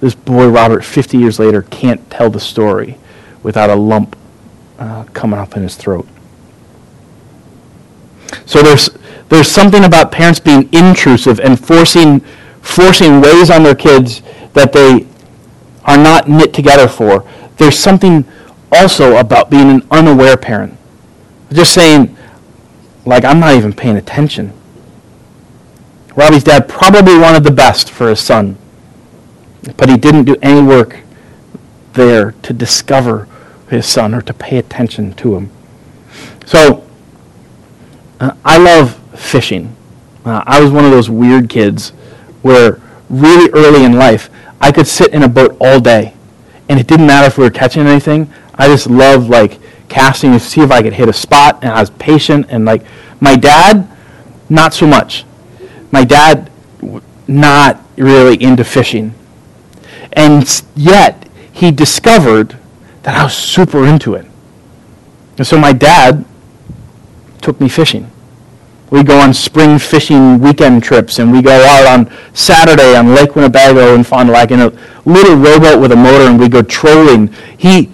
[0.00, 2.98] this boy Robert, 50 years later, can't tell the story
[3.44, 4.16] without a lump
[4.80, 6.08] uh, coming up in his throat.
[8.46, 8.90] So there's,
[9.28, 12.20] there's something about parents being intrusive and forcing,
[12.60, 14.22] forcing ways on their kids
[14.54, 15.06] that they
[15.84, 17.28] are not knit together for.
[17.58, 18.24] There's something
[18.72, 20.76] also about being an unaware parent.
[21.52, 22.16] Just saying,
[23.04, 24.52] like, I'm not even paying attention.
[26.16, 28.56] Robbie's dad probably wanted the best for his son,
[29.76, 31.00] but he didn't do any work
[31.92, 33.28] there to discover
[33.68, 35.50] his son or to pay attention to him.
[36.46, 36.84] So,
[38.20, 39.74] uh, I love fishing.
[40.24, 41.90] Uh, I was one of those weird kids
[42.42, 46.14] where really early in life, I could sit in a boat all day,
[46.68, 48.30] and it didn't matter if we were catching anything.
[48.54, 51.80] I just loved like casting to see if I could hit a spot, and I
[51.80, 52.46] was patient.
[52.48, 52.82] And like
[53.20, 53.88] my dad,
[54.48, 55.24] not so much
[55.94, 56.50] my dad
[57.28, 59.14] not really into fishing.
[60.12, 62.58] And yet, he discovered
[63.04, 64.26] that I was super into it.
[65.38, 66.24] And so my dad
[67.40, 68.10] took me fishing.
[68.90, 73.34] We go on spring fishing weekend trips, and we go out on Saturday on Lake
[73.34, 74.72] Winnebago and Fond du Lac in a
[75.04, 77.32] little rowboat with a motor, and we go trolling.
[77.58, 77.90] He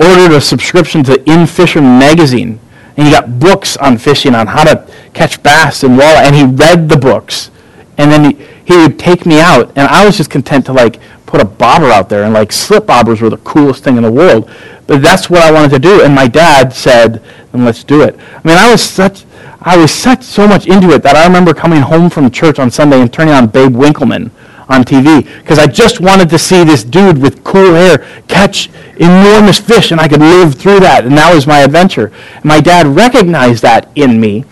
[0.00, 2.58] ordered a subscription to In Fisherman magazine,
[2.96, 6.44] and he got books on fishing on how to catch bass and walleye, and he
[6.44, 7.50] read the books.
[7.98, 10.98] And then he, he would take me out, and I was just content to like
[11.32, 14.12] put a bobber out there, and like slip bobbers were the coolest thing in the
[14.12, 14.50] world.
[14.86, 18.18] But that's what I wanted to do, and my dad said, "Then let's do it."
[18.20, 19.24] I mean, I was such,
[19.62, 22.70] I was such so much into it that I remember coming home from church on
[22.70, 24.30] Sunday and turning on Babe Winkelman
[24.68, 29.58] on TV because I just wanted to see this dude with cool hair catch enormous
[29.58, 32.12] fish, and I could live through that, and that was my adventure.
[32.34, 34.44] And my dad recognized that in me,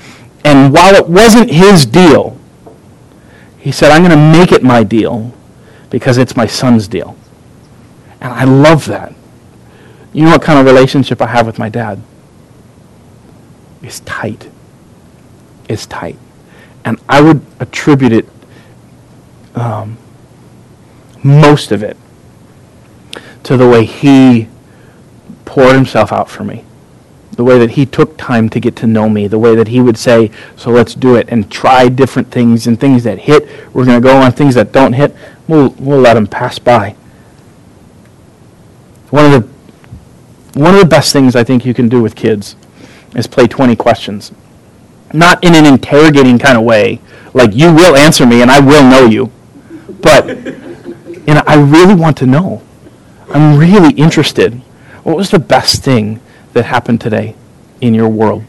[0.46, 2.38] and while it wasn't his deal,
[3.58, 5.34] he said, I'm going to make it my deal
[5.90, 7.16] because it's my son's deal.
[8.20, 9.12] And I love that.
[10.12, 12.00] You know what kind of relationship I have with my dad?
[13.82, 14.48] It's tight.
[15.68, 16.16] It's tight.
[16.84, 18.28] And I would attribute it,
[19.54, 19.98] um,
[21.22, 21.96] most of it,
[23.44, 24.48] to the way he
[25.44, 26.64] poured himself out for me
[27.40, 29.80] the way that he took time to get to know me, the way that he
[29.80, 33.86] would say, so let's do it, and try different things, and things that hit, we're
[33.86, 35.16] going to go on, things that don't hit,
[35.50, 36.96] we'll, we'll let them pass by.
[39.10, 42.56] One of the, one of the best things I think you can do with kids
[43.16, 44.32] is play 20 questions.
[45.12, 47.00] Not in an interrogating kind of way,
[47.34, 49.32] like you will answer me and I will know you,
[50.00, 50.28] but
[51.26, 52.62] you know, I really want to know.
[53.32, 54.54] I'm really interested.
[55.02, 56.20] What was the best thing
[56.52, 57.34] that happened today
[57.80, 58.44] in your world?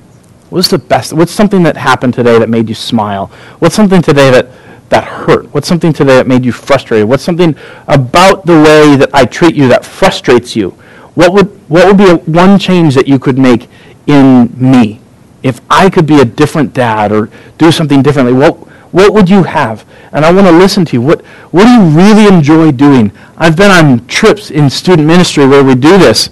[0.50, 1.14] What's the best?
[1.14, 3.28] What's something that happened today that made you smile?
[3.60, 4.50] What's something today that,
[4.92, 5.52] that hurt?
[5.54, 7.10] What's something today that made you frustrated?
[7.10, 7.56] What's something
[7.88, 10.70] about the way that I treat you that frustrates you?
[11.16, 13.68] What would, what would be a, one change that you could make
[14.08, 15.02] in me
[15.44, 18.56] if I could be a different dad or do something differently, what,
[18.94, 19.86] what would you have?
[20.12, 21.02] And I want to listen to you.
[21.02, 23.12] What, what do you really enjoy doing?
[23.38, 26.30] I've been on trips in student ministry where we do this.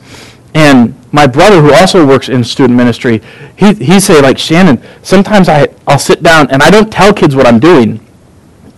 [0.53, 3.22] And my brother, who also works in student ministry,
[3.55, 7.36] he, he say, like, Shannon, sometimes I, I'll sit down and I don't tell kids
[7.36, 8.05] what I'm doing,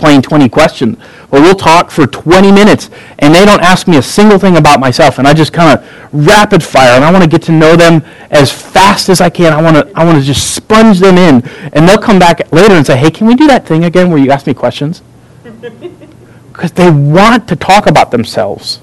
[0.02, 0.97] playing 20 questions.
[1.30, 2.89] Well, we'll talk for 20 minutes
[3.20, 5.20] and they don't ask me a single thing about myself.
[5.20, 8.04] And I just kind of rapid fire and I want to get to know them
[8.32, 9.54] as fast as I can.
[9.54, 11.47] I want to, I want to just sponge them in.
[11.72, 14.20] And they'll come back later and say, hey, can we do that thing again where
[14.20, 15.02] you ask me questions?
[16.52, 18.82] Because they want to talk about themselves.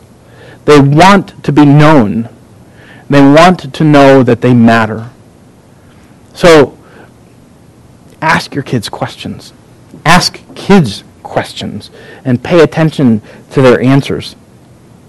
[0.64, 2.28] They want to be known.
[3.10, 5.10] They want to know that they matter.
[6.32, 6.78] So
[8.20, 9.52] ask your kids questions.
[10.04, 11.90] Ask kids questions
[12.24, 14.34] and pay attention to their answers.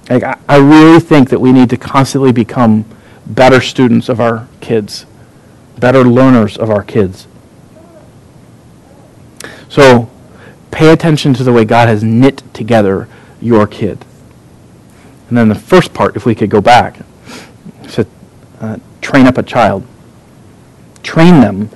[0.10, 2.86] Like, I, I really think that we need to constantly become
[3.26, 5.06] better students of our kids,
[5.78, 7.28] better learners of our kids.
[9.70, 10.10] So
[10.72, 13.08] pay attention to the way God has knit together
[13.40, 14.04] your kid.
[15.30, 16.98] And then the first part, if we could go back,
[17.88, 18.08] said,
[18.60, 19.86] uh, train up a child.
[21.04, 21.70] Train them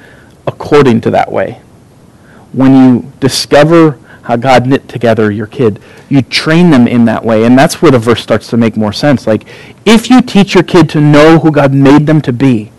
[0.48, 1.62] according to that way.
[2.52, 7.44] When you discover how God knit together your kid, you train them in that way.
[7.44, 9.28] And that's where the verse starts to make more sense.
[9.28, 9.44] Like,
[9.86, 12.72] if you teach your kid to know who God made them to be,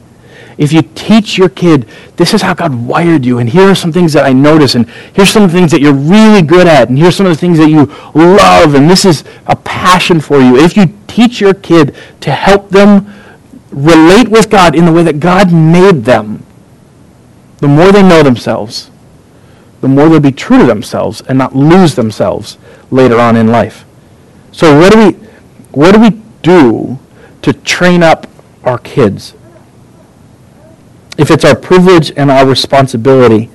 [0.56, 1.86] if you teach your kid,
[2.16, 4.88] this is how God wired you, and here are some things that I notice, and
[5.12, 7.68] here's some things that you're really good at, and here's some of the things that
[7.68, 10.56] you love, and this is a passion for you.
[10.56, 13.12] If you teach your kid to help them
[13.70, 16.46] relate with God in the way that God made them,
[17.58, 18.90] the more they know themselves,
[19.84, 22.56] the more they'll be true to themselves and not lose themselves
[22.90, 23.84] later on in life.
[24.50, 25.12] So what do we
[25.72, 26.98] what do we do
[27.42, 28.26] to train up
[28.62, 29.34] our kids?
[31.18, 33.50] If it's our privilege and our responsibility,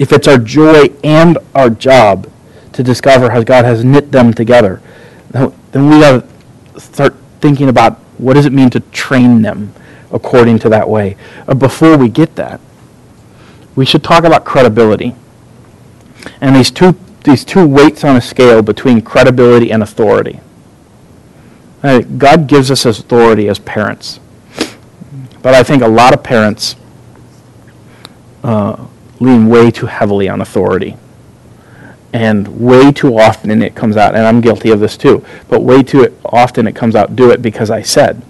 [0.00, 2.28] if it's our joy and our job
[2.72, 4.82] to discover how God has knit them together,
[5.30, 5.52] then
[5.90, 6.24] we got
[6.74, 9.72] to start thinking about what does it mean to train them
[10.10, 11.16] according to that way.
[11.46, 12.60] Uh, before we get that,
[13.76, 15.14] we should talk about credibility.
[16.40, 20.40] And these two, these two weights on a scale between credibility and authority.
[21.82, 24.20] Uh, God gives us authority as parents.
[25.42, 26.76] But I think a lot of parents
[28.42, 28.86] uh,
[29.20, 30.96] lean way too heavily on authority.
[32.12, 35.82] And way too often it comes out, and I'm guilty of this too, but way
[35.82, 38.22] too often it comes out, do it because I said.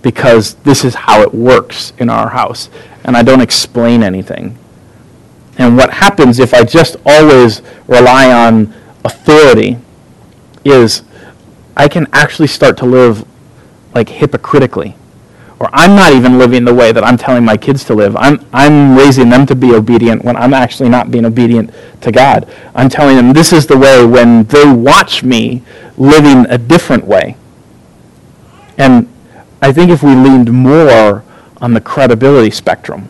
[0.00, 2.70] Because this is how it works in our house.
[3.04, 4.56] And I don't explain anything.
[5.58, 8.72] And what happens if I just always rely on
[9.04, 9.76] authority
[10.64, 11.02] is
[11.76, 13.26] I can actually start to live
[13.94, 14.94] like hypocritically.
[15.60, 18.16] Or I'm not even living the way that I'm telling my kids to live.
[18.16, 22.48] I'm, I'm raising them to be obedient when I'm actually not being obedient to God.
[22.76, 25.62] I'm telling them this is the way when they watch me
[25.96, 27.36] living a different way.
[28.76, 29.12] And
[29.60, 31.24] I think if we leaned more
[31.60, 33.08] on the credibility spectrum,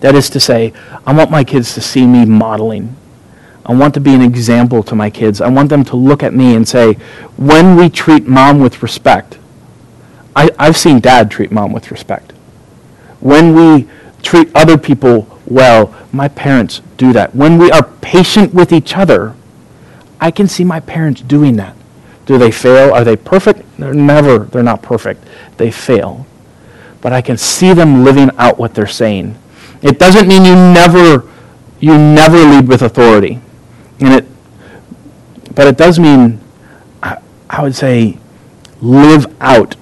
[0.00, 0.72] that is to say,
[1.06, 2.96] I want my kids to see me modeling.
[3.66, 5.40] I want to be an example to my kids.
[5.40, 6.94] I want them to look at me and say,
[7.36, 9.38] when we treat mom with respect,
[10.34, 12.32] I, I've seen dad treat mom with respect.
[13.20, 13.88] When we
[14.22, 17.34] treat other people well, my parents do that.
[17.34, 19.34] When we are patient with each other,
[20.20, 21.74] I can see my parents doing that.
[22.26, 22.92] Do they fail?
[22.92, 23.62] Are they perfect?
[23.78, 25.24] They're never, they're not perfect.
[25.56, 26.26] They fail.
[27.00, 29.36] But I can see them living out what they're saying.
[29.82, 31.28] It doesn't mean you never
[31.80, 33.40] you never lead with authority.
[34.00, 34.26] And it
[35.54, 36.40] but it does mean
[37.02, 37.18] I,
[37.48, 38.18] I would say
[38.80, 39.74] live out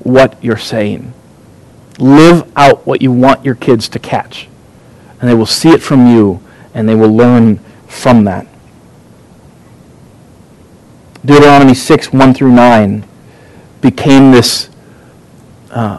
[0.00, 1.12] what you're saying.
[1.98, 4.48] Live out what you want your kids to catch.
[5.20, 6.42] And they will see it from you
[6.72, 8.46] and they will learn from that.
[11.24, 13.04] Deuteronomy 6, 1 through 9
[13.82, 14.70] became this
[15.70, 15.98] uh,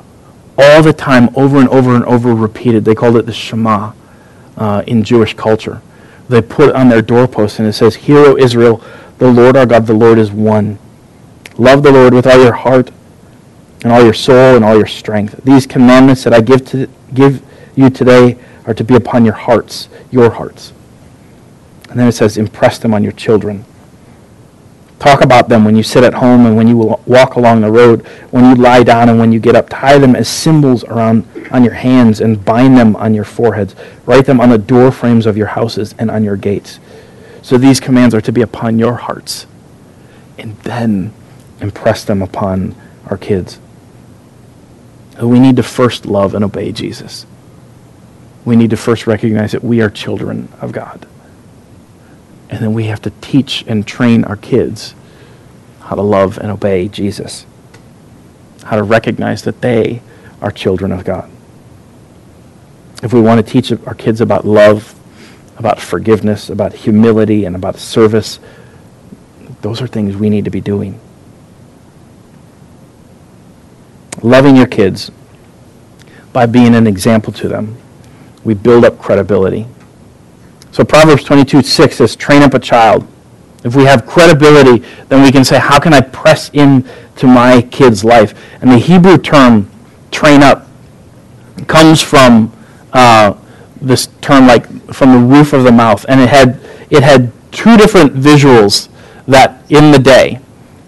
[0.57, 2.85] all the time, over and over and over repeated.
[2.85, 3.93] They called it the Shema
[4.57, 5.81] uh, in Jewish culture.
[6.29, 8.83] They put it on their doorpost, and it says, Hear, O Israel,
[9.17, 10.79] the Lord our God, the Lord is one.
[11.57, 12.91] Love the Lord with all your heart
[13.83, 15.43] and all your soul and all your strength.
[15.43, 17.43] These commandments that I give, to, give
[17.75, 20.73] you today are to be upon your hearts, your hearts.
[21.89, 23.65] And then it says, Impress them on your children
[25.01, 26.77] Talk about them when you sit at home and when you
[27.07, 29.67] walk along the road, when you lie down and when you get up.
[29.67, 33.73] Tie them as symbols around on your hands and bind them on your foreheads.
[34.05, 36.79] Write them on the door frames of your houses and on your gates.
[37.41, 39.47] So these commands are to be upon your hearts.
[40.37, 41.13] And then
[41.59, 42.75] impress them upon
[43.07, 43.59] our kids.
[45.19, 47.25] We need to first love and obey Jesus.
[48.45, 51.07] we need to first recognize that we are children of God.
[52.51, 54.93] And then we have to teach and train our kids
[55.79, 57.45] how to love and obey Jesus,
[58.65, 60.01] how to recognize that they
[60.41, 61.29] are children of God.
[63.01, 64.93] If we want to teach our kids about love,
[65.57, 68.39] about forgiveness, about humility, and about service,
[69.61, 70.99] those are things we need to be doing.
[74.21, 75.09] Loving your kids
[76.33, 77.77] by being an example to them,
[78.43, 79.67] we build up credibility.
[80.71, 83.05] So Proverbs 22, 6 says, train up a child.
[83.63, 88.03] If we have credibility, then we can say, how can I press into my kid's
[88.03, 88.33] life?
[88.61, 89.69] And the Hebrew term,
[90.11, 90.67] train up,
[91.67, 92.51] comes from
[92.93, 93.35] uh,
[93.81, 96.05] this term like from the roof of the mouth.
[96.07, 96.59] And it had,
[96.89, 98.89] it had two different visuals
[99.27, 100.39] that in the day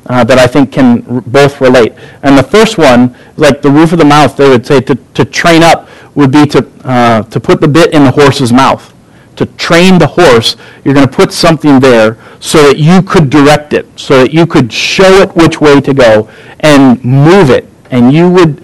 [0.07, 1.93] uh, that I think can r- both relate.
[2.23, 5.25] And the first one, like the roof of the mouth, they would say to, to
[5.25, 8.92] train up would be to, uh, to put the bit in the horse's mouth
[9.35, 13.73] to train the horse, you're going to put something there so that you could direct
[13.73, 16.29] it, so that you could show it which way to go
[16.59, 17.67] and move it.
[17.91, 18.63] And you would,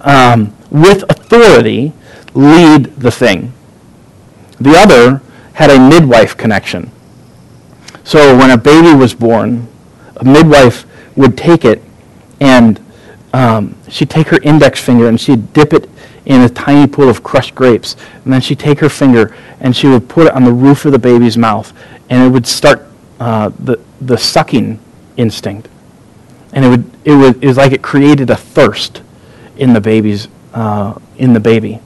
[0.00, 1.92] um, with authority,
[2.34, 3.52] lead the thing.
[4.60, 5.22] The other
[5.54, 6.90] had a midwife connection.
[8.04, 9.68] So when a baby was born,
[10.16, 10.86] a midwife
[11.16, 11.82] would take it
[12.40, 12.80] and
[13.32, 15.88] um, she'd take her index finger and she'd dip it
[16.26, 17.96] in a tiny pool of crushed grapes.
[18.24, 20.92] And then she'd take her finger and she would put it on the roof of
[20.92, 21.72] the baby's mouth.
[22.10, 22.86] And it would start
[23.18, 24.78] uh, the, the sucking
[25.16, 25.68] instinct.
[26.52, 29.02] And it, would, it, would, it was like it created a thirst
[29.56, 31.80] in the baby's uh, in the baby.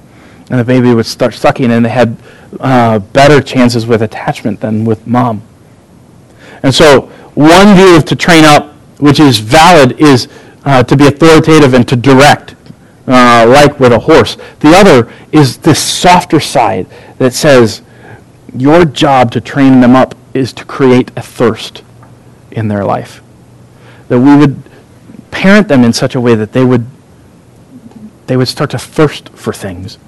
[0.49, 2.17] And the baby would start sucking and they had
[2.59, 5.43] uh, better chances with attachment than with mom.
[6.63, 7.03] And so
[7.35, 10.29] one view of to train up, which is valid, is
[10.65, 12.55] uh, to be authoritative and to direct
[13.11, 14.37] uh, like with a horse.
[14.61, 16.87] The other is this softer side
[17.19, 17.83] that says
[18.55, 21.83] your job to train them up is to create a thirst
[22.51, 23.23] in their life.
[24.09, 24.63] That we would
[25.31, 26.87] parent them in such a way that they would
[28.27, 29.99] they would start to thirst for things.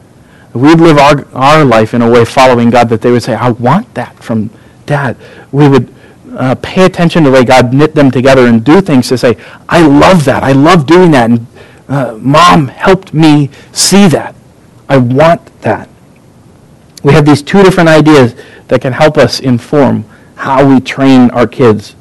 [0.55, 3.51] We'd live our, our life in a way following God that they would say, I
[3.51, 4.51] want that from
[4.87, 5.17] dad.
[5.51, 5.93] We would
[6.37, 9.37] uh, pay attention to the way God knit them together and do things to say,
[9.69, 10.45] I love that.
[10.45, 11.31] I love doing that.
[11.31, 11.47] And
[11.93, 14.34] uh, mom helped me see that.
[14.88, 15.90] I want that.
[17.03, 18.34] We have these two different ideas
[18.68, 21.95] that can help us inform how we train our kids.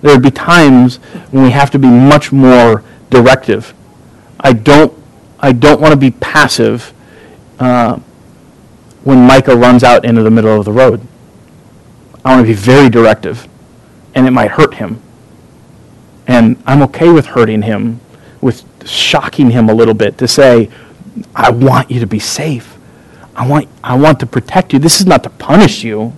[0.00, 0.98] There would be times
[1.32, 3.74] when we have to be much more directive.
[4.38, 4.96] I don't,
[5.40, 6.92] I don't want to be passive
[7.58, 7.98] uh,
[9.02, 11.04] when Micah runs out into the middle of the road.
[12.24, 13.48] I want to be very directive,
[14.14, 15.02] and it might hurt him.
[16.28, 18.00] And I'm okay with hurting him
[18.42, 20.68] with shocking him a little bit to say,
[21.34, 22.76] I want you to be safe.
[23.34, 24.78] I want, I want to protect you.
[24.78, 26.12] This is not to punish you,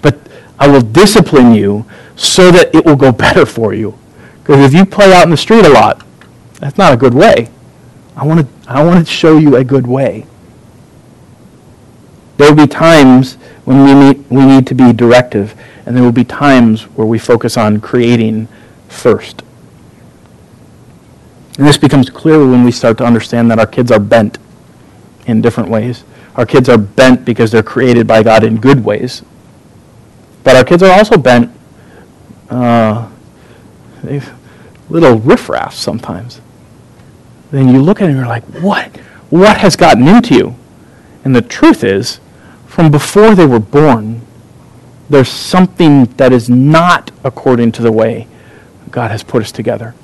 [0.00, 0.16] but
[0.58, 1.84] I will discipline you
[2.16, 3.98] so that it will go better for you.
[4.42, 6.04] Because if you play out in the street a lot,
[6.54, 7.50] that's not a good way.
[8.16, 10.26] I want to, I want to show you a good way.
[12.36, 13.34] There will be times
[13.64, 15.54] when we need, we need to be directive,
[15.84, 18.48] and there will be times where we focus on creating
[18.88, 19.42] first.
[21.58, 24.38] And this becomes clearer when we start to understand that our kids are bent
[25.26, 26.04] in different ways.
[26.36, 29.22] Our kids are bent because they're created by God in good ways.
[30.44, 31.50] But our kids are also bent,
[32.48, 33.10] uh,
[34.88, 36.40] little riffraff sometimes.
[37.50, 38.96] Then you look at it and you're like, what?
[39.30, 40.54] What has gotten into you?
[41.24, 42.20] And the truth is,
[42.66, 44.20] from before they were born,
[45.10, 48.28] there's something that is not according to the way
[48.92, 49.94] God has put us together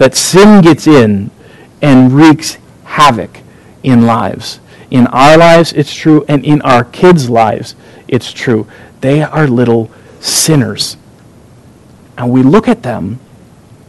[0.00, 1.30] that sin gets in
[1.82, 3.40] and wreaks havoc
[3.82, 4.58] in lives.
[4.90, 7.74] In our lives, it's true, and in our kids' lives,
[8.08, 8.66] it's true.
[9.02, 10.96] They are little sinners.
[12.16, 13.20] And we look at them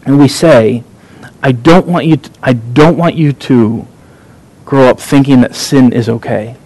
[0.06, 0.84] and we say,
[1.42, 3.88] I don't want you to, I don't want you to
[4.66, 6.58] grow up thinking that sin is okay.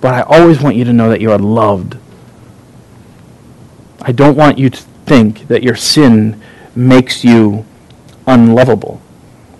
[0.00, 1.96] But I always want you to know that you are loved.
[4.00, 6.40] I don't want you to think that your sin
[6.76, 7.66] makes you
[8.28, 9.00] unlovable.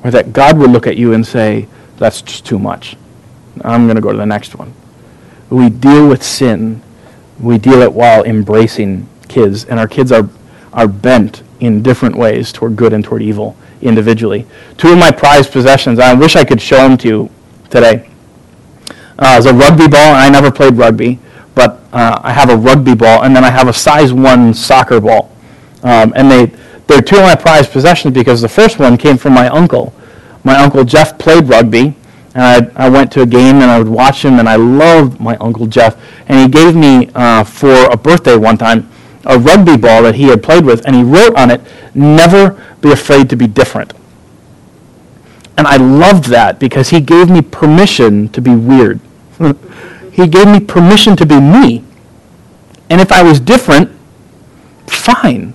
[0.05, 1.67] Or that God would look at you and say,
[1.97, 2.97] that's just too much.
[3.63, 4.73] I'm going to go to the next one.
[5.51, 6.83] We deal with sin.
[7.41, 9.65] We deal it while embracing kids.
[9.65, 10.29] And our kids are,
[10.73, 14.47] are bent in different ways toward good and toward evil individually.
[14.77, 17.31] Two of my prized possessions, I wish I could show them to you
[17.71, 18.09] today.
[19.19, 21.19] Uh, a rugby ball, I never played rugby,
[21.55, 25.01] but uh, I have a rugby ball, and then I have a size 1 soccer
[25.01, 25.31] ball.
[25.83, 26.53] Um, and they,
[26.89, 29.93] they're two of my prized possessions because the first one came from my uncle.
[30.43, 31.95] My uncle Jeff played rugby,
[32.35, 35.21] and I, I went to a game and I would watch him, and I loved
[35.21, 35.97] my Uncle Jeff.
[36.29, 38.89] And he gave me, uh, for a birthday one time,
[39.27, 41.61] a rugby ball that he had played with, and he wrote on it,
[41.95, 43.93] Never be afraid to be different.
[45.59, 49.01] And I loved that because he gave me permission to be weird.
[50.13, 51.85] he gave me permission to be me.
[52.89, 53.91] And if I was different,
[54.87, 55.55] fine.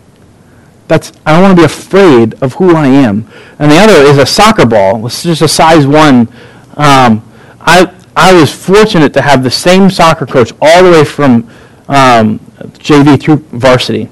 [0.87, 3.27] That's, I don't want to be afraid of who I am.
[3.59, 5.05] And the other is a soccer ball.
[5.05, 6.27] It's just a size one.
[6.75, 7.23] Um,
[7.61, 11.49] I, I was fortunate to have the same soccer coach all the way from
[11.87, 12.39] um,
[12.79, 14.09] JV through varsity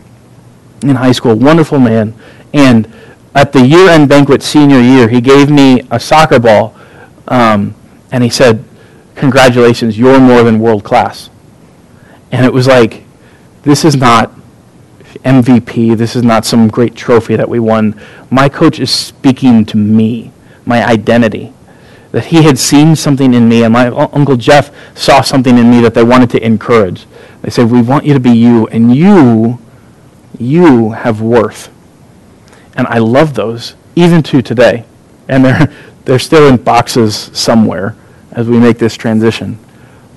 [0.83, 1.35] in high school.
[1.35, 2.13] Wonderful man.
[2.53, 2.91] And
[3.35, 6.75] at the year-end banquet senior year, he gave me a soccer ball,
[7.27, 7.75] um,
[8.11, 8.63] and he said,
[9.15, 11.29] congratulations, you're more than world class.
[12.31, 13.03] And it was like,
[13.63, 14.31] this is not
[15.23, 15.95] MVP.
[15.97, 17.99] This is not some great trophy that we won.
[18.29, 20.31] My coach is speaking to me,
[20.65, 21.53] my identity.
[22.11, 25.79] That he had seen something in me, and my Uncle Jeff saw something in me
[25.81, 27.05] that they wanted to encourage.
[27.41, 29.59] They said, We want you to be you, and you,
[30.37, 31.69] you have worth.
[32.75, 34.85] And I love those, even to today.
[35.29, 35.73] And they're,
[36.05, 37.95] they're still in boxes somewhere
[38.31, 39.57] as we make this transition.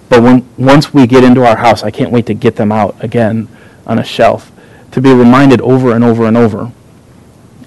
[0.08, 3.02] But when, once we get into our house, I can't wait to get them out
[3.02, 3.48] again
[3.86, 4.50] on a shelf
[4.94, 6.70] to be reminded over and over and over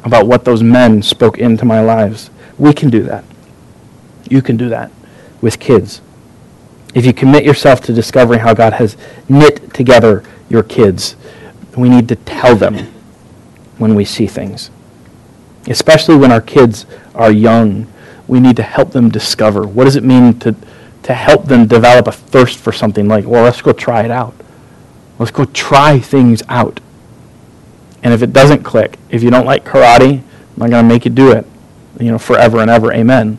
[0.06, 2.30] about what those men spoke into my lives.
[2.58, 3.26] We can do that.
[4.30, 4.90] You can do that
[5.42, 6.00] with kids.
[6.96, 8.96] If you commit yourself to discovering how God has
[9.28, 11.18] knit together your kids,
[11.76, 12.76] we need to tell them
[13.78, 14.72] when we see things.
[15.68, 17.92] Especially when our kids are young,
[18.26, 20.56] we need to help them discover what does it mean to,
[21.04, 24.34] to help them develop a thirst for something like, well, let's go try it out.
[25.20, 26.80] Let's go try things out.
[28.08, 30.24] And if it doesn't click, if you don't like karate, I'm
[30.56, 31.46] not going to make you do it,
[32.00, 32.94] you know, forever and ever.
[32.94, 33.38] Amen.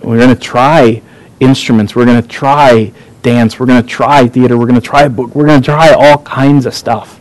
[0.00, 1.02] We're going to try
[1.40, 1.96] instruments.
[1.96, 2.92] We're going to try
[3.22, 3.58] dance.
[3.58, 4.56] We're going to try theater.
[4.56, 5.34] We're going to try book.
[5.34, 7.18] We're going to try all kinds of stuff.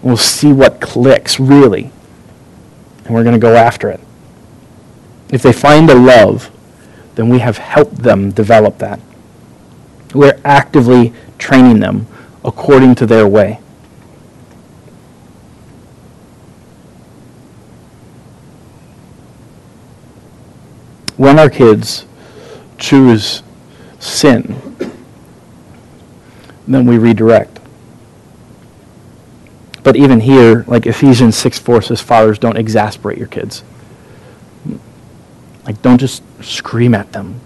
[0.00, 1.90] We'll see what clicks, really.
[3.04, 4.00] And we're going to go after it.
[5.28, 6.50] If they find a love,
[7.16, 9.00] then we have helped them develop that.
[10.14, 12.06] We're actively training them
[12.42, 13.60] according to their way.
[21.16, 22.04] When our kids
[22.78, 23.42] choose
[23.98, 24.60] sin,
[26.68, 27.60] then we redirect.
[29.82, 33.62] But even here, like Ephesians 6 4 says, fathers, don't exasperate your kids.
[35.64, 37.40] Like, don't just scream at them.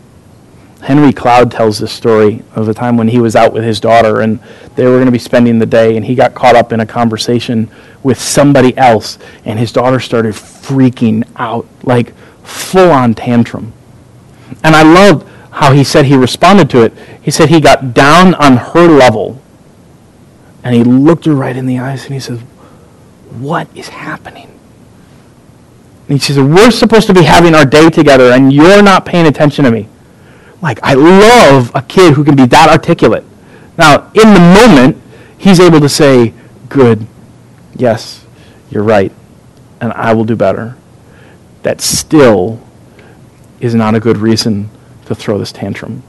[0.83, 4.23] Henry Cloud tells this story of a time when he was out with his daughter
[4.23, 4.41] and
[4.77, 6.87] they were going to be spending the day and he got caught up in a
[6.87, 7.71] conversation
[8.03, 11.67] with somebody else and his daughter started freaking out.
[11.83, 12.15] Like,
[12.51, 13.73] full on tantrum.
[14.63, 16.93] And I love how he said he responded to it.
[17.23, 19.41] He said he got down on her level
[20.63, 22.41] and he looked her right in the eyes and he says,
[23.39, 24.49] What is happening?
[26.09, 29.27] And he says, We're supposed to be having our day together and you're not paying
[29.27, 29.89] attention to me.
[30.63, 33.25] Like, I love a kid who can be that articulate.
[33.79, 35.01] Now, in the moment,
[35.39, 36.35] he's able to say,
[36.69, 37.07] Good,
[37.75, 38.27] yes,
[38.71, 39.13] you're right,
[39.81, 40.77] and I will do better
[41.63, 42.61] that still
[43.61, 44.71] is not a good reason
[45.07, 46.03] to throw this tantrum.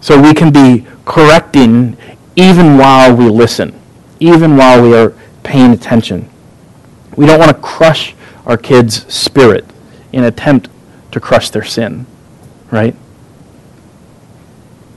[0.00, 1.96] So we can be correcting
[2.36, 3.78] even while we listen,
[4.18, 6.28] even while we are paying attention.
[7.16, 8.14] We don't want to crush
[8.46, 9.64] our kids' spirit
[10.12, 10.68] in attempt
[11.12, 12.06] to crush their sin,
[12.70, 12.94] right?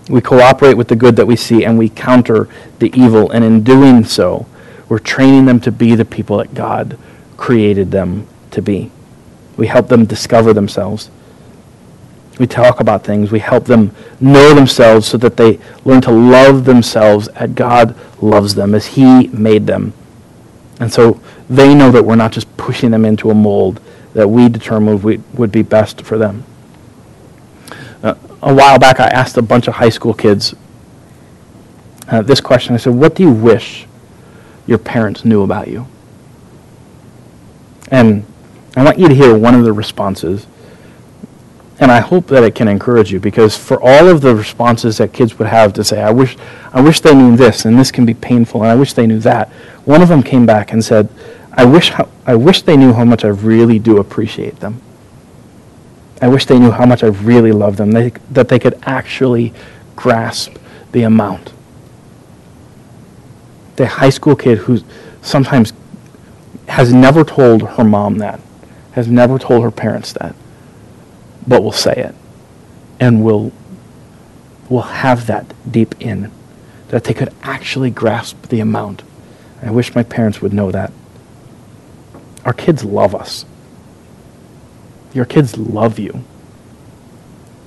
[0.09, 2.49] We cooperate with the good that we see and we counter
[2.79, 4.47] the evil, and in doing so,
[4.89, 6.97] we're training them to be the people that God
[7.35, 8.91] created them to be.
[9.57, 11.09] We help them discover themselves.
[12.39, 13.31] We talk about things.
[13.31, 18.53] We help them know themselves so that they learn to love themselves as God loves
[18.53, 19.93] them, as He made them.
[20.79, 23.81] And so they know that we're not just pushing them into a mold
[24.13, 26.43] that we determined would be best for them.
[28.03, 30.55] Uh, a while back, I asked a bunch of high school kids
[32.07, 32.73] uh, this question.
[32.75, 33.85] I said, What do you wish
[34.65, 35.87] your parents knew about you?
[37.89, 38.25] And
[38.77, 40.45] I want you to hear one of the responses.
[41.79, 45.13] And I hope that it can encourage you because for all of the responses that
[45.13, 46.37] kids would have to say, I wish,
[46.73, 49.19] I wish they knew this and this can be painful and I wish they knew
[49.19, 49.49] that,
[49.85, 51.09] one of them came back and said,
[51.53, 54.79] I wish, how, I wish they knew how much I really do appreciate them.
[56.21, 59.53] I wish they knew how much I really love them, they, that they could actually
[59.95, 60.55] grasp
[60.91, 61.51] the amount.
[63.75, 64.81] The high school kid who
[65.23, 65.73] sometimes
[66.67, 68.39] has never told her mom that
[68.97, 70.35] has never told her parents that,
[71.45, 72.15] but will say it.
[72.99, 73.51] and will,
[74.69, 76.31] will have that deep in,
[76.87, 79.03] that they could actually grasp the amount.
[79.61, 80.91] I wish my parents would know that.
[82.43, 83.45] Our kids love us.
[85.13, 86.23] Your kids love you.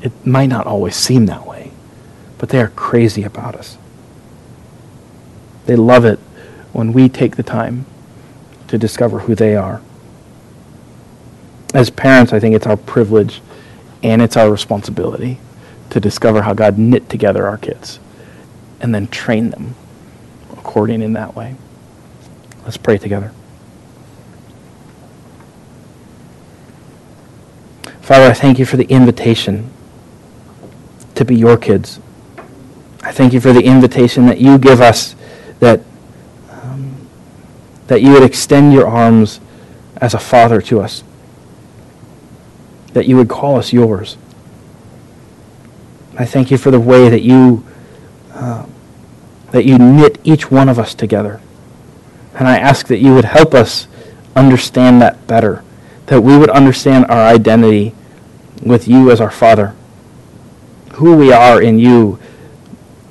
[0.02, 1.70] It might not always seem that way,
[2.38, 3.78] but they are crazy about us.
[5.66, 6.18] They love it
[6.72, 7.86] when we take the time
[8.66, 9.80] to discover who they are.
[11.72, 13.40] As parents, I think it's our privilege
[14.02, 15.38] and it's our responsibility
[15.90, 18.00] to discover how God knit together our kids
[18.80, 19.74] and then train them
[20.52, 21.56] according in that way.
[22.64, 23.32] Let's pray together.
[28.00, 29.70] Father, I thank you for the invitation
[31.14, 32.00] to be your kids.
[33.02, 35.14] I thank you for the invitation that you give us
[35.60, 35.80] that,
[36.50, 37.08] um,
[37.86, 39.40] that you would extend your arms
[39.98, 41.02] as a father to us,
[42.92, 44.16] that you would call us yours.
[46.18, 47.64] I thank you for the way that you,
[48.32, 48.66] uh,
[49.52, 51.40] that you knit each one of us together.
[52.34, 53.86] And I ask that you would help us
[54.36, 55.64] understand that better,
[56.06, 57.94] that we would understand our identity
[58.62, 59.74] with you as our Father,
[60.94, 62.18] who we are in you,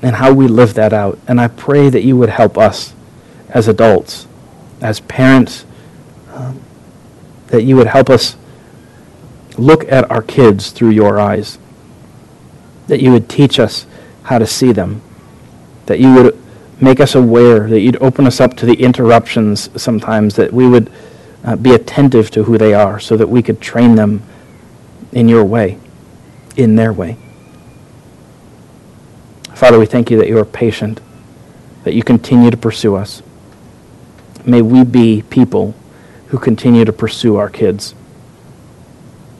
[0.01, 1.19] and how we live that out.
[1.27, 2.93] And I pray that you would help us
[3.49, 4.27] as adults,
[4.81, 5.65] as parents,
[6.33, 6.61] um,
[7.47, 8.37] that you would help us
[9.59, 11.57] look at our kids through your eyes,
[12.87, 13.85] that you would teach us
[14.23, 15.01] how to see them,
[15.85, 16.37] that you would
[16.81, 20.91] make us aware, that you'd open us up to the interruptions sometimes, that we would
[21.43, 24.21] uh, be attentive to who they are so that we could train them
[25.11, 25.77] in your way,
[26.55, 27.17] in their way.
[29.53, 31.01] Father, we thank you that you are patient,
[31.83, 33.21] that you continue to pursue us.
[34.45, 35.75] May we be people
[36.27, 37.93] who continue to pursue our kids.